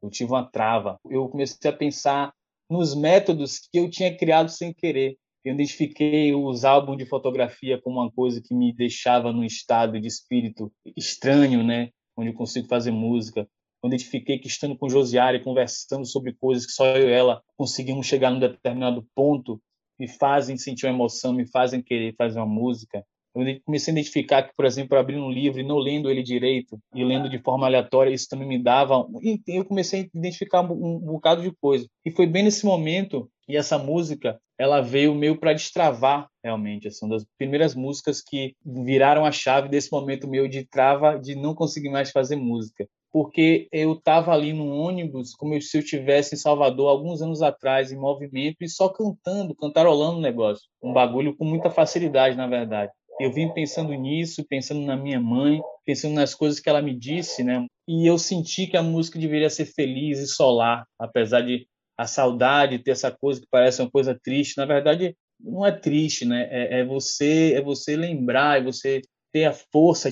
Eu 0.00 0.08
tive 0.08 0.30
uma 0.30 0.48
trava. 0.48 1.00
Eu 1.10 1.28
comecei 1.28 1.68
a 1.68 1.74
pensar 1.74 2.32
nos 2.70 2.94
métodos 2.94 3.58
que 3.58 3.80
eu 3.80 3.90
tinha 3.90 4.16
criado 4.16 4.50
sem 4.50 4.72
querer. 4.72 5.16
Eu 5.44 5.54
identifiquei 5.54 6.32
os 6.32 6.64
álbuns 6.64 6.96
de 6.96 7.06
fotografia 7.06 7.80
como 7.82 8.00
uma 8.00 8.12
coisa 8.12 8.40
que 8.40 8.54
me 8.54 8.72
deixava 8.72 9.32
num 9.32 9.42
estado 9.42 10.00
de 10.00 10.06
espírito 10.06 10.70
estranho, 10.96 11.64
né? 11.64 11.90
Onde 12.16 12.30
eu 12.30 12.34
consigo 12.34 12.68
fazer 12.68 12.92
música 12.92 13.48
quando 13.82 13.94
identifiquei 13.94 14.38
que 14.38 14.46
estando 14.46 14.78
com 14.78 14.88
Josiara 14.88 15.40
conversando 15.40 16.06
sobre 16.06 16.32
coisas 16.34 16.64
que 16.64 16.72
só 16.72 16.86
eu 16.86 17.08
e 17.08 17.12
ela 17.12 17.42
conseguimos 17.56 18.06
chegar 18.06 18.30
num 18.30 18.38
determinado 18.38 19.04
ponto, 19.12 19.60
me 19.98 20.06
fazem 20.06 20.56
sentir 20.56 20.86
uma 20.86 20.94
emoção, 20.94 21.32
me 21.32 21.44
fazem 21.46 21.82
querer 21.82 22.14
fazer 22.16 22.38
uma 22.38 22.46
música. 22.46 23.04
Eu 23.34 23.60
comecei 23.64 23.90
a 23.90 23.94
identificar 23.94 24.42
que, 24.44 24.54
por 24.54 24.66
exemplo, 24.66 24.96
abrindo 24.96 25.24
um 25.24 25.30
livro 25.30 25.58
e 25.58 25.64
não 25.64 25.78
lendo 25.78 26.08
ele 26.08 26.22
direito 26.22 26.78
e 26.94 27.02
lendo 27.02 27.28
de 27.28 27.38
forma 27.38 27.66
aleatória, 27.66 28.12
isso 28.12 28.28
também 28.28 28.46
me 28.46 28.62
dava. 28.62 29.04
E 29.20 29.40
eu 29.48 29.64
comecei 29.64 30.02
a 30.02 30.18
identificar 30.18 30.60
um, 30.60 30.98
bocado 31.00 31.42
de 31.42 31.50
coisa. 31.50 31.88
E 32.04 32.10
foi 32.10 32.26
bem 32.26 32.44
nesse 32.44 32.64
momento 32.64 33.28
e 33.48 33.56
essa 33.56 33.78
música 33.78 34.38
ela 34.56 34.80
veio 34.80 35.12
meio 35.14 35.40
para 35.40 35.54
destravar 35.54 36.28
realmente, 36.44 36.86
assim, 36.86 37.08
das 37.08 37.24
primeiras 37.36 37.74
músicas 37.74 38.22
que 38.22 38.54
viraram 38.64 39.24
a 39.24 39.32
chave 39.32 39.68
desse 39.68 39.90
momento 39.90 40.28
meu 40.28 40.46
de 40.46 40.64
trava 40.64 41.18
de 41.18 41.34
não 41.34 41.52
conseguir 41.52 41.88
mais 41.88 42.12
fazer 42.12 42.36
música 42.36 42.86
porque 43.12 43.68
eu 43.70 43.92
estava 43.92 44.32
ali 44.32 44.52
no 44.52 44.68
ônibus 44.74 45.34
como 45.34 45.60
se 45.60 45.76
eu 45.76 45.82
estivesse 45.82 46.34
em 46.34 46.38
Salvador 46.38 46.88
alguns 46.88 47.20
anos 47.20 47.42
atrás, 47.42 47.92
em 47.92 47.96
movimento, 47.96 48.56
e 48.62 48.68
só 48.68 48.88
cantando, 48.88 49.54
cantarolando 49.54 50.18
o 50.18 50.22
negócio. 50.22 50.64
Um 50.82 50.92
bagulho 50.92 51.36
com 51.36 51.44
muita 51.44 51.70
facilidade, 51.70 52.36
na 52.36 52.46
verdade. 52.46 52.90
Eu 53.20 53.30
vim 53.30 53.52
pensando 53.52 53.92
nisso, 53.92 54.44
pensando 54.48 54.80
na 54.80 54.96
minha 54.96 55.20
mãe, 55.20 55.60
pensando 55.84 56.14
nas 56.14 56.34
coisas 56.34 56.58
que 56.58 56.68
ela 56.68 56.80
me 56.80 56.98
disse, 56.98 57.44
né? 57.44 57.66
E 57.86 58.06
eu 58.06 58.16
senti 58.16 58.66
que 58.66 58.76
a 58.76 58.82
música 58.82 59.18
deveria 59.18 59.50
ser 59.50 59.66
feliz 59.66 60.18
e 60.18 60.26
solar, 60.26 60.86
apesar 60.98 61.42
de 61.42 61.66
a 61.98 62.06
saudade 62.06 62.78
ter 62.78 62.92
essa 62.92 63.10
coisa 63.10 63.40
que 63.40 63.46
parece 63.50 63.82
uma 63.82 63.90
coisa 63.90 64.18
triste. 64.20 64.56
Na 64.56 64.64
verdade, 64.64 65.14
não 65.38 65.66
é 65.66 65.70
triste, 65.70 66.24
né? 66.24 66.48
É, 66.50 66.80
é 66.80 66.84
você, 66.84 67.52
é 67.54 67.60
você 67.60 67.94
lembrar, 67.94 68.58
é 68.58 68.64
você 68.64 69.02
ter 69.32 69.44
a 69.44 69.52
força 69.52 70.10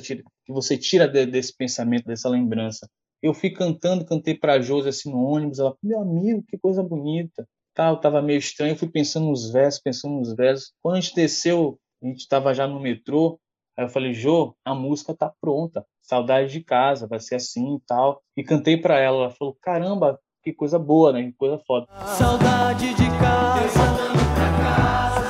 que 0.50 0.54
você 0.54 0.76
tira 0.76 1.06
de, 1.06 1.24
desse 1.26 1.56
pensamento, 1.56 2.06
dessa 2.06 2.28
lembrança. 2.28 2.88
Eu 3.22 3.32
fui 3.32 3.50
cantando, 3.50 4.04
cantei 4.04 4.34
para 4.34 4.60
Josi 4.60 4.88
assim 4.88 5.10
no 5.10 5.18
ônibus, 5.18 5.58
ela, 5.58 5.74
meu 5.82 6.00
amigo, 6.00 6.42
que 6.48 6.58
coisa 6.58 6.82
bonita. 6.82 7.46
Tal, 7.74 8.00
tava 8.00 8.20
meio 8.20 8.38
estranho, 8.38 8.76
fui 8.76 8.88
pensando 8.88 9.26
nos 9.26 9.50
versos, 9.50 9.80
pensando 9.80 10.16
nos 10.16 10.34
versos. 10.34 10.72
Quando 10.82 10.96
a 10.96 11.00
gente 11.00 11.14
desceu, 11.14 11.78
a 12.02 12.06
gente 12.06 12.20
estava 12.20 12.52
já 12.52 12.66
no 12.66 12.80
metrô, 12.80 13.38
aí 13.76 13.84
eu 13.84 13.88
falei, 13.88 14.12
Jô, 14.12 14.54
a 14.64 14.74
música 14.74 15.14
tá 15.14 15.32
pronta, 15.40 15.84
saudade 16.02 16.52
de 16.52 16.60
casa, 16.64 17.06
vai 17.06 17.20
ser 17.20 17.36
assim 17.36 17.76
e 17.76 17.80
tal. 17.86 18.20
E 18.36 18.42
cantei 18.42 18.76
para 18.76 18.98
ela, 18.98 19.24
ela 19.24 19.30
falou, 19.30 19.56
caramba, 19.62 20.18
que 20.42 20.52
coisa 20.52 20.78
boa, 20.78 21.12
né? 21.12 21.24
Que 21.24 21.32
coisa 21.32 21.60
foda. 21.66 21.86
Saudade 22.16 22.94
de 22.94 23.06
casa, 23.20 23.78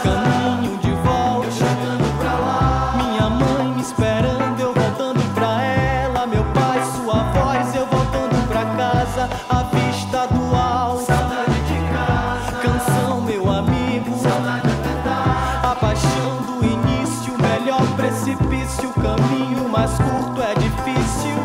caminho 0.02 0.39
caminho 19.20 19.68
mais 19.68 19.90
curto 19.98 20.42
é 20.42 20.54
difícil. 20.54 21.36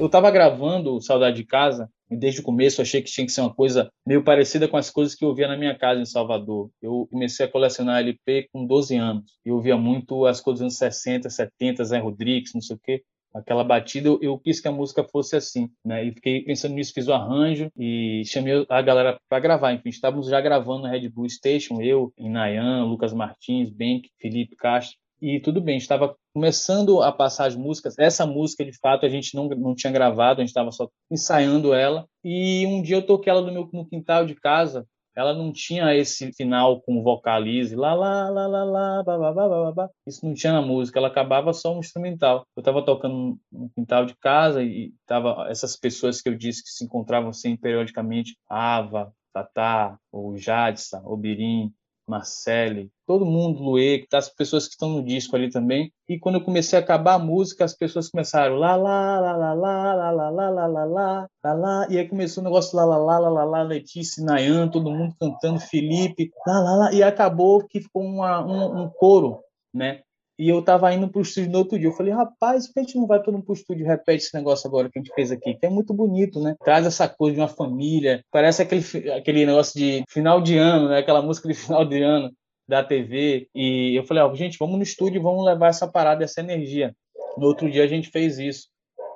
Eu 0.00 0.06
estava 0.06 0.30
gravando 0.30 1.00
Saudade 1.00 1.36
de 1.36 1.44
Casa 1.44 1.88
e 2.10 2.16
desde 2.16 2.40
o 2.40 2.42
começo 2.42 2.80
achei 2.80 3.02
que 3.02 3.10
tinha 3.10 3.26
que 3.26 3.32
ser 3.32 3.42
uma 3.42 3.54
coisa 3.54 3.90
meio 4.06 4.24
parecida 4.24 4.66
com 4.66 4.76
as 4.76 4.90
coisas 4.90 5.14
que 5.14 5.24
eu 5.24 5.34
via 5.34 5.46
na 5.46 5.56
minha 5.56 5.76
casa 5.76 6.00
em 6.00 6.06
Salvador. 6.06 6.70
Eu 6.80 7.06
comecei 7.10 7.46
a 7.46 7.48
colecionar 7.48 8.00
LP 8.00 8.48
com 8.52 8.66
12 8.66 8.96
anos. 8.96 9.24
Eu 9.44 9.56
ouvia 9.56 9.76
muito 9.76 10.26
as 10.26 10.40
coisas 10.40 10.60
dos 10.60 10.82
anos 10.82 10.96
60, 10.96 11.28
70, 11.28 11.84
Zé 11.84 11.98
Rodrigues, 11.98 12.54
não 12.54 12.62
sei 12.62 12.76
o 12.76 12.80
quê 12.82 13.02
aquela 13.34 13.64
batida, 13.64 14.08
eu, 14.08 14.18
eu, 14.20 14.38
quis 14.38 14.60
que 14.60 14.68
a 14.68 14.72
música 14.72 15.02
fosse 15.04 15.36
assim, 15.36 15.70
né? 15.84 16.04
E 16.04 16.12
fiquei 16.12 16.42
pensando 16.44 16.74
nisso, 16.74 16.92
fiz 16.92 17.08
o 17.08 17.12
arranjo 17.12 17.70
e 17.76 18.22
chamei 18.26 18.66
a 18.68 18.82
galera 18.82 19.18
para 19.28 19.40
gravar. 19.40 19.72
Enfim, 19.72 19.88
estávamos 19.88 20.28
já 20.28 20.40
gravando 20.40 20.82
na 20.82 20.90
Red 20.90 21.08
Bull 21.08 21.28
Station, 21.28 21.80
eu, 21.80 22.12
Inayan, 22.18 22.84
Lucas 22.84 23.12
Martins, 23.12 23.70
Benk, 23.70 24.10
Felipe 24.20 24.54
Castro. 24.56 24.98
E 25.22 25.38
tudo 25.38 25.60
bem, 25.60 25.76
estava 25.76 26.16
começando 26.34 27.00
a 27.00 27.12
passar 27.12 27.46
as 27.46 27.54
músicas. 27.54 27.96
Essa 27.96 28.26
música, 28.26 28.64
de 28.64 28.76
fato, 28.76 29.06
a 29.06 29.08
gente 29.08 29.36
não, 29.36 29.48
não 29.50 29.72
tinha 29.72 29.92
gravado, 29.92 30.40
a 30.40 30.42
gente 30.42 30.48
estava 30.48 30.72
só 30.72 30.88
ensaiando 31.08 31.72
ela. 31.72 32.08
E 32.24 32.66
um 32.66 32.82
dia 32.82 32.96
eu 32.96 33.06
toquei 33.06 33.30
ela 33.30 33.40
no 33.40 33.52
meu 33.52 33.70
no 33.72 33.88
quintal 33.88 34.26
de 34.26 34.34
casa, 34.34 34.84
ela 35.14 35.32
não 35.32 35.52
tinha 35.52 35.94
esse 35.94 36.32
final 36.32 36.80
com 36.80 37.04
vocalize, 37.04 37.76
lá, 37.76 37.94
lá, 37.94 38.28
lá, 38.30 38.48
lá, 38.48 38.64
lá, 38.64 39.02
ba, 39.04 39.16
ba, 39.16 39.32
ba, 39.32 39.72
ba, 39.72 39.90
Isso 40.04 40.26
não 40.26 40.34
tinha 40.34 40.54
na 40.54 40.62
música, 40.62 40.98
ela 40.98 41.06
acabava 41.06 41.52
só 41.52 41.72
um 41.72 41.78
instrumental. 41.78 42.44
Eu 42.56 42.60
estava 42.60 42.84
tocando 42.84 43.38
no 43.52 43.70
quintal 43.76 44.04
de 44.04 44.16
casa 44.16 44.60
e 44.60 44.92
tava 45.06 45.46
essas 45.48 45.76
pessoas 45.76 46.20
que 46.20 46.28
eu 46.28 46.36
disse 46.36 46.64
que 46.64 46.70
se 46.70 46.84
encontravam 46.84 47.28
assim 47.28 47.56
periodicamente, 47.56 48.36
Ava, 48.48 49.12
Tatá, 49.32 49.96
o 50.10 50.36
Jadson, 50.36 51.00
o 51.04 51.16
Birim, 51.16 51.72
Marcele, 52.06 52.90
todo 53.06 53.24
mundo, 53.24 53.62
Luê, 53.62 54.04
as 54.12 54.28
pessoas 54.28 54.66
que 54.66 54.72
estão 54.72 54.90
no 54.90 55.04
disco 55.04 55.36
ali 55.36 55.50
também. 55.50 55.92
E 56.08 56.18
quando 56.18 56.36
eu 56.36 56.44
comecei 56.44 56.78
a 56.78 56.82
acabar 56.82 57.14
a 57.14 57.18
música, 57.18 57.64
as 57.64 57.74
pessoas 57.74 58.10
começaram 58.10 58.56
lá, 58.56 58.76
lá, 58.76 59.20
lá, 59.20 59.36
lá, 59.36 59.54
lá, 59.54 59.94
lá, 59.94 60.10
lá, 60.10 60.30
lá, 60.30 60.30
lá, 60.30 60.66
lá, 60.66 60.84
lá, 60.84 61.28
lá, 61.44 61.52
lá, 61.52 61.86
e 61.88 61.98
aí 61.98 62.08
começou 62.08 62.42
o 62.42 62.44
negócio 62.44 62.76
lá, 62.76 62.84
lá, 62.84 62.96
lá, 62.96 63.18
lá, 63.18 63.28
lá, 63.28 63.44
lá, 63.44 63.62
Letícia, 63.62 64.24
Nayan, 64.24 64.68
todo 64.68 64.90
mundo 64.90 65.14
cantando, 65.18 65.60
Felipe, 65.60 66.30
lá, 66.46 66.60
lá, 66.60 66.76
lá, 66.76 66.92
e 66.92 67.02
acabou 67.02 67.66
que 67.66 67.80
ficou 67.80 68.02
uma, 68.02 68.44
um, 68.44 68.82
um 68.82 68.88
coro, 68.90 69.40
né? 69.72 70.02
E 70.38 70.48
eu 70.48 70.62
tava 70.62 70.92
indo 70.94 71.08
pro 71.08 71.22
estúdio 71.22 71.50
no 71.50 71.58
outro 71.58 71.78
dia. 71.78 71.88
Eu 71.88 71.92
falei, 71.92 72.12
rapaz, 72.12 72.66
por 72.66 72.74
que 72.74 72.80
a 72.80 72.82
gente 72.82 72.96
não 72.96 73.06
vai 73.06 73.22
todo 73.22 73.34
mundo 73.34 73.44
pro 73.44 73.54
estúdio 73.54 73.84
e 73.84 73.88
repete 73.88 74.24
esse 74.24 74.34
negócio 74.36 74.66
agora 74.66 74.90
que 74.90 74.98
a 74.98 75.02
gente 75.02 75.14
fez 75.14 75.30
aqui? 75.30 75.54
Que 75.54 75.66
é 75.66 75.70
muito 75.70 75.92
bonito, 75.92 76.40
né? 76.40 76.54
Traz 76.64 76.86
essa 76.86 77.08
coisa 77.08 77.34
de 77.34 77.40
uma 77.40 77.48
família. 77.48 78.24
Parece 78.30 78.62
aquele, 78.62 79.10
aquele 79.12 79.46
negócio 79.46 79.78
de 79.78 80.04
final 80.08 80.40
de 80.40 80.56
ano, 80.56 80.88
né? 80.88 80.98
Aquela 80.98 81.22
música 81.22 81.48
de 81.48 81.54
final 81.54 81.84
de 81.84 82.02
ano 82.02 82.32
da 82.66 82.82
TV. 82.82 83.48
E 83.54 83.94
eu 83.96 84.04
falei, 84.04 84.22
ó, 84.22 84.30
oh, 84.30 84.34
gente, 84.34 84.58
vamos 84.58 84.76
no 84.76 84.82
estúdio 84.82 85.18
e 85.18 85.22
vamos 85.22 85.44
levar 85.44 85.68
essa 85.68 85.86
parada, 85.86 86.24
essa 86.24 86.40
energia. 86.40 86.94
No 87.36 87.46
outro 87.46 87.70
dia 87.70 87.84
a 87.84 87.88
gente 87.88 88.10
fez 88.10 88.38
isso. 88.38 88.68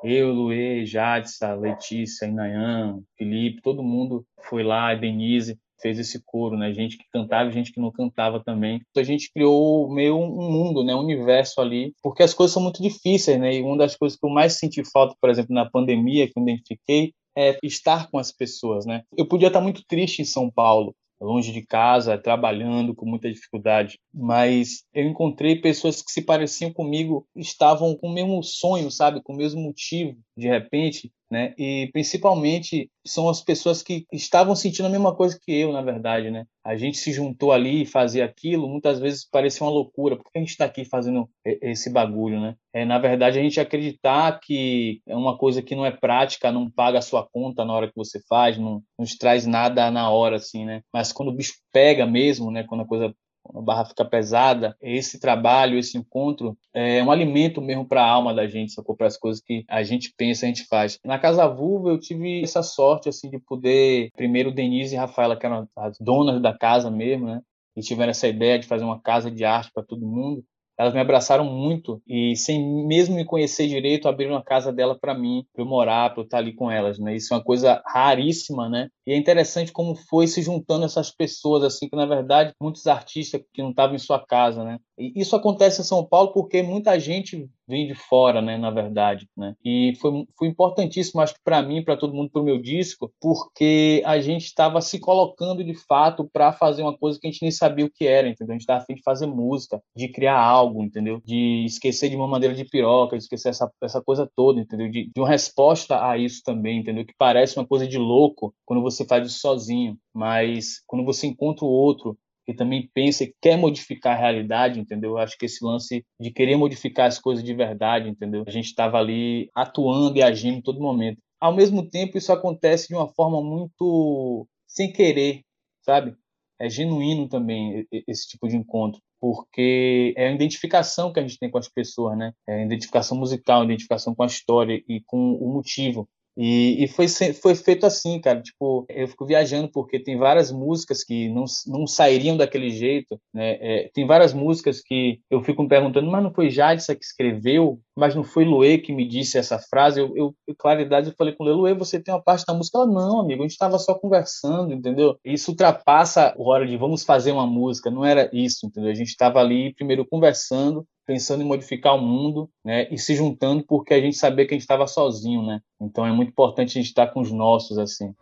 Eu, 0.05 0.33
Luê, 0.33 0.85
Jadsa, 0.85 1.55
Letícia, 1.55 2.27
Inayan, 2.27 3.01
Felipe, 3.17 3.63
todo 3.63 3.83
mundo 3.83 4.25
foi 4.43 4.63
lá, 4.63 4.95
Denise 4.95 5.59
fez 5.81 5.99
esse 5.99 6.23
coro, 6.25 6.57
né? 6.57 6.73
Gente 6.73 6.97
que 6.97 7.05
cantava 7.13 7.51
gente 7.51 7.73
que 7.73 7.81
não 7.81 7.91
cantava 7.91 8.43
também. 8.43 8.81
Então 8.91 9.03
a 9.03 9.07
gente 9.07 9.31
criou 9.33 9.91
meio 9.91 10.17
um 10.17 10.51
mundo, 10.51 10.85
né? 10.85 10.95
Um 10.95 11.01
universo 11.01 11.61
ali, 11.61 11.95
porque 12.03 12.23
as 12.23 12.35
coisas 12.35 12.53
são 12.53 12.63
muito 12.63 12.83
difíceis, 12.83 13.39
né? 13.39 13.55
E 13.55 13.63
uma 13.63 13.77
das 13.77 13.97
coisas 13.97 14.19
que 14.19 14.27
eu 14.27 14.31
mais 14.31 14.59
senti 14.59 14.83
falta, 14.91 15.15
por 15.21 15.31
exemplo, 15.31 15.55
na 15.55 15.69
pandemia, 15.69 16.27
que 16.27 16.33
eu 16.37 16.43
identifiquei, 16.43 17.13
é 17.37 17.59
estar 17.63 18.11
com 18.11 18.19
as 18.19 18.33
pessoas, 18.33 18.87
né? 18.87 19.03
Eu 19.17 19.27
podia 19.27 19.49
estar 19.49 19.61
muito 19.61 19.83
triste 19.87 20.23
em 20.23 20.25
São 20.25 20.51
Paulo, 20.51 20.95
longe 21.21 21.53
de 21.53 21.63
casa, 21.63 22.19
trabalhando 22.19 22.95
com 22.95 23.07
muita 23.07 23.31
dificuldade, 23.31 23.99
mas 24.13 24.85
eu 24.93 25.05
encontrei 25.05 25.57
pessoas 25.57 26.03
que 26.03 26.11
se 26.11 26.23
pareciam 26.23 26.73
comigo, 26.73 27.27
estavam 27.35 27.97
com 27.97 28.09
o 28.09 28.13
mesmo 28.13 28.43
sonho, 28.43 28.91
sabe, 28.91 29.23
com 29.23 29.33
o 29.33 29.37
mesmo 29.37 29.61
motivo, 29.63 30.17
de 30.37 30.47
repente, 30.47 31.11
né? 31.31 31.55
E 31.59 31.89
principalmente 31.93 32.91
são 33.05 33.29
as 33.29 33.41
pessoas 33.41 33.83
que 33.83 34.07
estavam 34.13 34.55
sentindo 34.55 34.87
a 34.87 34.91
mesma 34.91 35.15
coisa 35.15 35.39
que 35.41 35.53
eu, 35.53 35.73
na 35.73 35.83
verdade, 35.83 36.31
né? 36.31 36.45
A 36.65 36.77
gente 36.77 36.99
se 36.99 37.13
juntou 37.13 37.53
ali 37.53 37.83
e 37.83 37.87
fazia 37.87 38.25
aquilo, 38.25 38.69
muitas 38.69 38.99
vezes 38.99 39.29
parecia 39.29 39.65
uma 39.65 39.73
loucura. 39.73 40.17
Por 40.17 40.25
que 40.25 40.39
a 40.39 40.41
gente 40.41 40.51
está 40.51 40.65
aqui 40.65 40.85
fazendo 40.85 41.29
esse 41.45 41.91
bagulho, 41.91 42.41
né? 42.41 42.57
É, 42.73 42.85
na 42.85 42.99
verdade, 42.99 43.39
a 43.39 43.43
gente 43.43 43.61
acreditar 43.61 44.39
que 44.41 45.01
é 45.07 45.17
uma 45.17 45.37
coisa 45.39 45.63
que 45.63 45.75
não 45.75 45.87
é 45.87 45.91
prática, 45.91 46.53
não 46.53 46.71
paga 46.71 46.99
a 46.99 47.03
sua 47.03 47.27
conta 47.27 47.65
na 47.65 47.73
hora 47.73 47.89
que 47.89 47.97
você 47.97 48.21
faz, 48.29 48.59
não, 48.59 48.83
te 49.05 49.19
traz 49.19 49.47
nada 49.47 49.91
na 49.91 50.11
hora, 50.11 50.37
assim, 50.37 50.65
né? 50.65 50.83
Mas 50.93 51.13
quando 51.13 51.29
o 51.29 51.37
bicho 51.37 51.55
pega 51.73 52.07
mesmo, 52.07 52.51
né? 52.51 52.65
Quando 52.65 52.83
a 52.83 52.87
coisa 52.87 53.15
a 53.55 53.61
barra 53.61 53.85
fica 53.85 54.05
pesada, 54.05 54.77
esse 54.81 55.21
trabalho, 55.21 55.79
esse 55.79 55.97
encontro 55.97 56.57
é 56.75 57.03
um 57.03 57.11
alimento 57.11 57.61
mesmo 57.61 57.87
para 57.87 58.03
a 58.03 58.09
alma 58.09 58.35
da 58.35 58.47
gente, 58.47 58.73
sacou? 58.73 58.97
Para 58.97 59.07
as 59.07 59.17
coisas 59.17 59.43
que 59.43 59.65
a 59.69 59.83
gente 59.83 60.13
pensa, 60.17 60.47
a 60.47 60.49
gente 60.49 60.65
faz. 60.67 60.99
Na 61.05 61.19
Casa 61.19 61.47
Vulva 61.49 61.91
eu 61.91 61.99
tive 62.01 62.43
essa 62.43 62.63
sorte, 62.63 63.09
assim, 63.09 63.31
de 63.31 63.39
poder, 63.39 64.11
primeiro 64.17 64.53
Denise 64.53 64.95
e 64.95 64.99
Rafaela, 64.99 65.37
que 65.37 65.47
eram 65.47 65.69
as 65.77 65.99
donas 65.99 66.41
da 66.41 66.57
casa 66.57 66.91
mesmo, 66.91 67.27
né? 67.27 67.41
E 67.77 67.81
tiveram 67.81 68.11
essa 68.11 68.27
ideia 68.27 68.59
de 68.59 68.67
fazer 68.67 68.85
uma 68.85 69.01
casa 69.01 69.31
de 69.31 69.45
arte 69.45 69.71
para 69.73 69.83
todo 69.83 70.07
mundo 70.07 70.43
elas 70.79 70.95
me 70.95 71.01
abraçaram 71.01 71.45
muito 71.45 72.03
e 72.07 72.37
sem 72.37 72.87
mesmo 72.87 73.17
me 73.17 73.25
conhecer 73.25 73.67
direito 73.67 74.09
abriram 74.09 74.37
a 74.37 74.45
casa 74.45 74.73
dela 74.73 74.99
para 74.99 75.15
mim 75.15 75.45
para 75.53 75.63
eu 75.63 75.67
morar 75.67 76.11
para 76.11 76.21
eu 76.21 76.25
estar 76.25 76.39
ali 76.39 76.53
com 76.55 76.71
elas 76.71 76.99
né? 76.99 77.17
Isso 77.17 77.33
é 77.33 77.37
uma 77.37 77.45
coisa 77.45 77.83
raríssima 77.87 78.69
né? 78.69 78.89
E 79.07 79.13
é 79.13 79.17
interessante 79.17 79.73
como 79.73 79.95
foi 79.95 80.27
se 80.27 80.43
juntando 80.43 80.85
essas 80.85 81.11
pessoas 81.11 81.63
assim 81.63 81.89
que 81.89 81.97
na 81.97 82.07
verdade 82.07 82.53
muitos 82.61 82.87
artistas 82.87 83.41
que 83.53 83.63
não 83.63 83.71
estavam 83.71 83.95
em 83.95 83.99
sua 83.99 84.25
casa 84.25 84.65
né 84.65 84.79
isso 84.99 85.37
acontece 85.37 85.81
em 85.81 85.85
São 85.85 86.05
Paulo 86.05 86.33
porque 86.33 86.63
muita 86.63 86.99
gente 86.99 87.49
vem 87.69 87.87
de 87.87 87.95
fora, 87.95 88.41
né, 88.41 88.57
na 88.57 88.71
verdade, 88.71 89.29
né? 89.37 89.55
E 89.65 89.95
foi, 90.01 90.27
foi 90.39 90.49
importantíssimo, 90.49 91.21
acho 91.21 91.35
que 91.35 91.41
para 91.45 91.61
mim, 91.63 91.83
para 91.83 91.97
todo 91.97 92.15
mundo, 92.15 92.31
para 92.31 92.41
o 92.41 92.45
meu 92.45 92.61
disco, 92.61 93.13
porque 93.21 94.03
a 94.07 94.21
gente 94.21 94.45
estava 94.45 94.81
se 94.81 95.01
colocando 95.01 95.65
de 95.65 95.75
fato 95.75 96.29
para 96.33 96.53
fazer 96.53 96.83
uma 96.83 96.97
coisa 96.97 97.19
que 97.19 97.27
a 97.27 97.31
gente 97.31 97.43
nem 97.43 97.51
sabia 97.51 97.85
o 97.85 97.91
que 97.91 98.07
era, 98.07 98.29
entendeu? 98.29 98.53
A 98.53 98.55
gente 98.55 98.63
estava 98.63 98.83
afim 98.83 98.95
de 98.95 99.03
fazer 99.03 99.27
música, 99.27 99.83
de 99.97 100.09
criar 100.09 100.39
algo, 100.39 100.83
entendeu? 100.83 101.21
De 101.25 101.65
esquecer 101.65 102.09
de 102.09 102.17
uma 102.17 102.29
maneira 102.29 102.55
de 102.55 102.65
piroca, 102.65 103.17
de 103.17 103.25
esquecer 103.25 103.49
essa, 103.49 103.71
essa 103.83 104.01
coisa 104.01 104.31
toda, 104.35 104.61
entendeu? 104.61 104.89
De, 104.89 105.11
de 105.13 105.21
uma 105.21 105.29
resposta 105.29 106.09
a 106.09 106.17
isso 106.17 106.43
também, 106.45 106.79
entendeu? 106.79 107.05
Que 107.05 107.15
parece 107.19 107.59
uma 107.59 107.67
coisa 107.67 107.87
de 107.87 107.99
louco 107.99 108.55
quando 108.65 108.83
você 108.83 109.05
faz 109.05 109.27
isso 109.27 109.41
sozinho, 109.41 109.99
mas 110.15 110.83
quando 110.87 111.05
você 111.05 111.27
encontra 111.27 111.65
o 111.65 111.69
outro 111.69 112.17
que 112.47 112.55
também 112.55 112.89
pensa 112.95 113.25
e 113.25 113.35
quer 113.43 113.59
modificar 113.59 114.17
a 114.17 114.21
realidade, 114.21 114.79
entendeu? 114.79 115.13
Eu 115.13 115.19
acho 115.19 115.37
que 115.37 115.47
esse 115.47 115.65
lance 115.65 116.05
de 116.21 116.31
querer 116.31 116.57
modificar 116.57 117.07
as 117.07 117.19
coisas 117.19 117.43
de 117.43 117.53
verdade, 117.53 118.09
entendeu? 118.09 118.45
A 118.47 118.51
gente 118.51 118.67
estava 118.67 118.99
ali 118.99 119.51
atuando 119.55 120.17
e 120.17 120.23
agindo 120.23 120.63
todo 120.63 120.81
momento. 120.81 121.21
Ao 121.41 121.55
mesmo 121.55 121.89
tempo, 121.89 122.17
isso 122.17 122.33
acontece 122.33 122.89
de 122.89 122.95
uma 122.95 123.09
forma 123.09 123.43
muito 123.43 124.47
sem 124.67 124.93
querer, 124.93 125.43
sabe? 125.83 126.15
É 126.59 126.69
genuíno 126.71 127.29
também 127.29 127.87
esse 128.07 128.29
tipo 128.29 128.49
de 128.49 128.57
encontro, 128.57 129.01
porque 129.21 130.15
é 130.17 130.29
a 130.29 130.33
identificação 130.33 131.13
que 131.13 131.21
a 131.21 131.23
gente 131.23 131.39
tem 131.39 131.51
com 131.51 131.59
as 131.59 131.69
pessoas, 131.69 132.17
né? 132.17 132.33
É 132.49 132.63
a 132.63 132.65
identificação 132.65 133.19
musical, 133.19 133.63
a 133.63 133.65
identificação 133.65 134.15
com 134.15 134.23
a 134.23 134.27
história 134.27 134.83
e 134.89 135.03
com 135.05 135.35
o 135.35 135.53
motivo. 135.53 136.09
E, 136.37 136.85
e, 136.85 136.89
foi, 136.89 137.09
foi 137.09 137.55
feito 137.55 137.87
assim, 137.87 138.21
cara. 138.21 138.43
Tipo, 138.43 138.85
eu 138.91 139.09
fico 139.09 139.25
viajando 139.25 139.71
porque 139.73 139.99
tem 139.99 140.19
várias 140.19 140.53
músicas 140.53 141.03
que 141.03 141.29
não, 141.31 141.45
não 141.67 141.87
sairiam 141.87 142.37
daquele 142.37 142.71
jeito, 142.71 143.19
né? 143.33 143.57
É, 143.61 143.91
tem 143.95 144.07
várias 144.07 144.35
músicas 144.35 144.83
que 144.83 145.21
eu 145.31 145.43
fico 145.43 145.63
me 145.63 145.69
perguntando, 145.69 146.11
mas 146.11 146.23
não 146.23 146.33
foi 146.33 146.51
Jadson 146.51 146.95
que 146.95 147.05
escreveu? 147.05 147.81
Mas 147.97 148.15
não 148.15 148.23
foi 148.23 148.45
Luê 148.45 148.77
que 148.77 148.93
me 148.93 149.09
disse 149.09 149.39
essa 149.39 149.59
frase? 149.59 150.01
Eu, 150.01 150.13
eu, 150.15 150.35
claridade, 150.59 151.09
eu 151.09 151.15
falei 151.17 151.35
com 151.35 151.45
o 151.45 151.53
Luê, 151.55 151.73
você 151.73 151.99
tem 151.99 152.13
uma 152.13 152.23
parte 152.23 152.45
da 152.45 152.53
música? 152.53 152.79
Ela, 152.79 152.87
não, 152.87 153.21
amigo, 153.21 153.43
a 153.43 153.45
gente 153.45 153.53
estava 153.53 153.79
só 153.79 153.95
conversando, 153.95 154.75
entendeu? 154.75 155.19
Isso 155.25 155.53
ultrapassa 155.53 156.29
a 156.29 156.35
hora 156.37 156.67
de 156.67 156.77
vamos 156.77 157.03
fazer 157.03 157.33
uma 157.33 157.47
música, 157.47 157.91
não 157.91 158.05
era 158.05 158.29
isso, 158.33 158.67
entendeu? 158.67 158.91
A 158.91 158.95
gente 158.95 159.09
estava 159.09 159.41
ali 159.41 159.73
primeiro 159.75 160.07
conversando, 160.07 160.87
pensando 161.07 161.43
em 161.43 161.47
modificar 161.47 161.95
o 161.95 162.03
mundo, 162.03 162.51
né, 162.65 162.89
e 162.91 162.99
se 162.99 163.15
juntando 163.15 163.65
porque 163.65 163.95
a 163.95 164.01
gente 164.01 164.17
sabia 164.17 164.45
que 164.45 164.53
a 164.53 164.57
gente 164.57 164.63
estava 164.63 164.89
sozinho, 164.89 165.47
né? 165.47 165.61
Então 165.81 166.05
é 166.05 166.11
muito 166.11 166.31
importante 166.31 166.71
a 166.71 166.83
gente 166.83 166.89
estar 166.89 167.07
com 167.07 167.21
os 167.21 167.31
nossos 167.31 167.79
assim. 167.79 168.13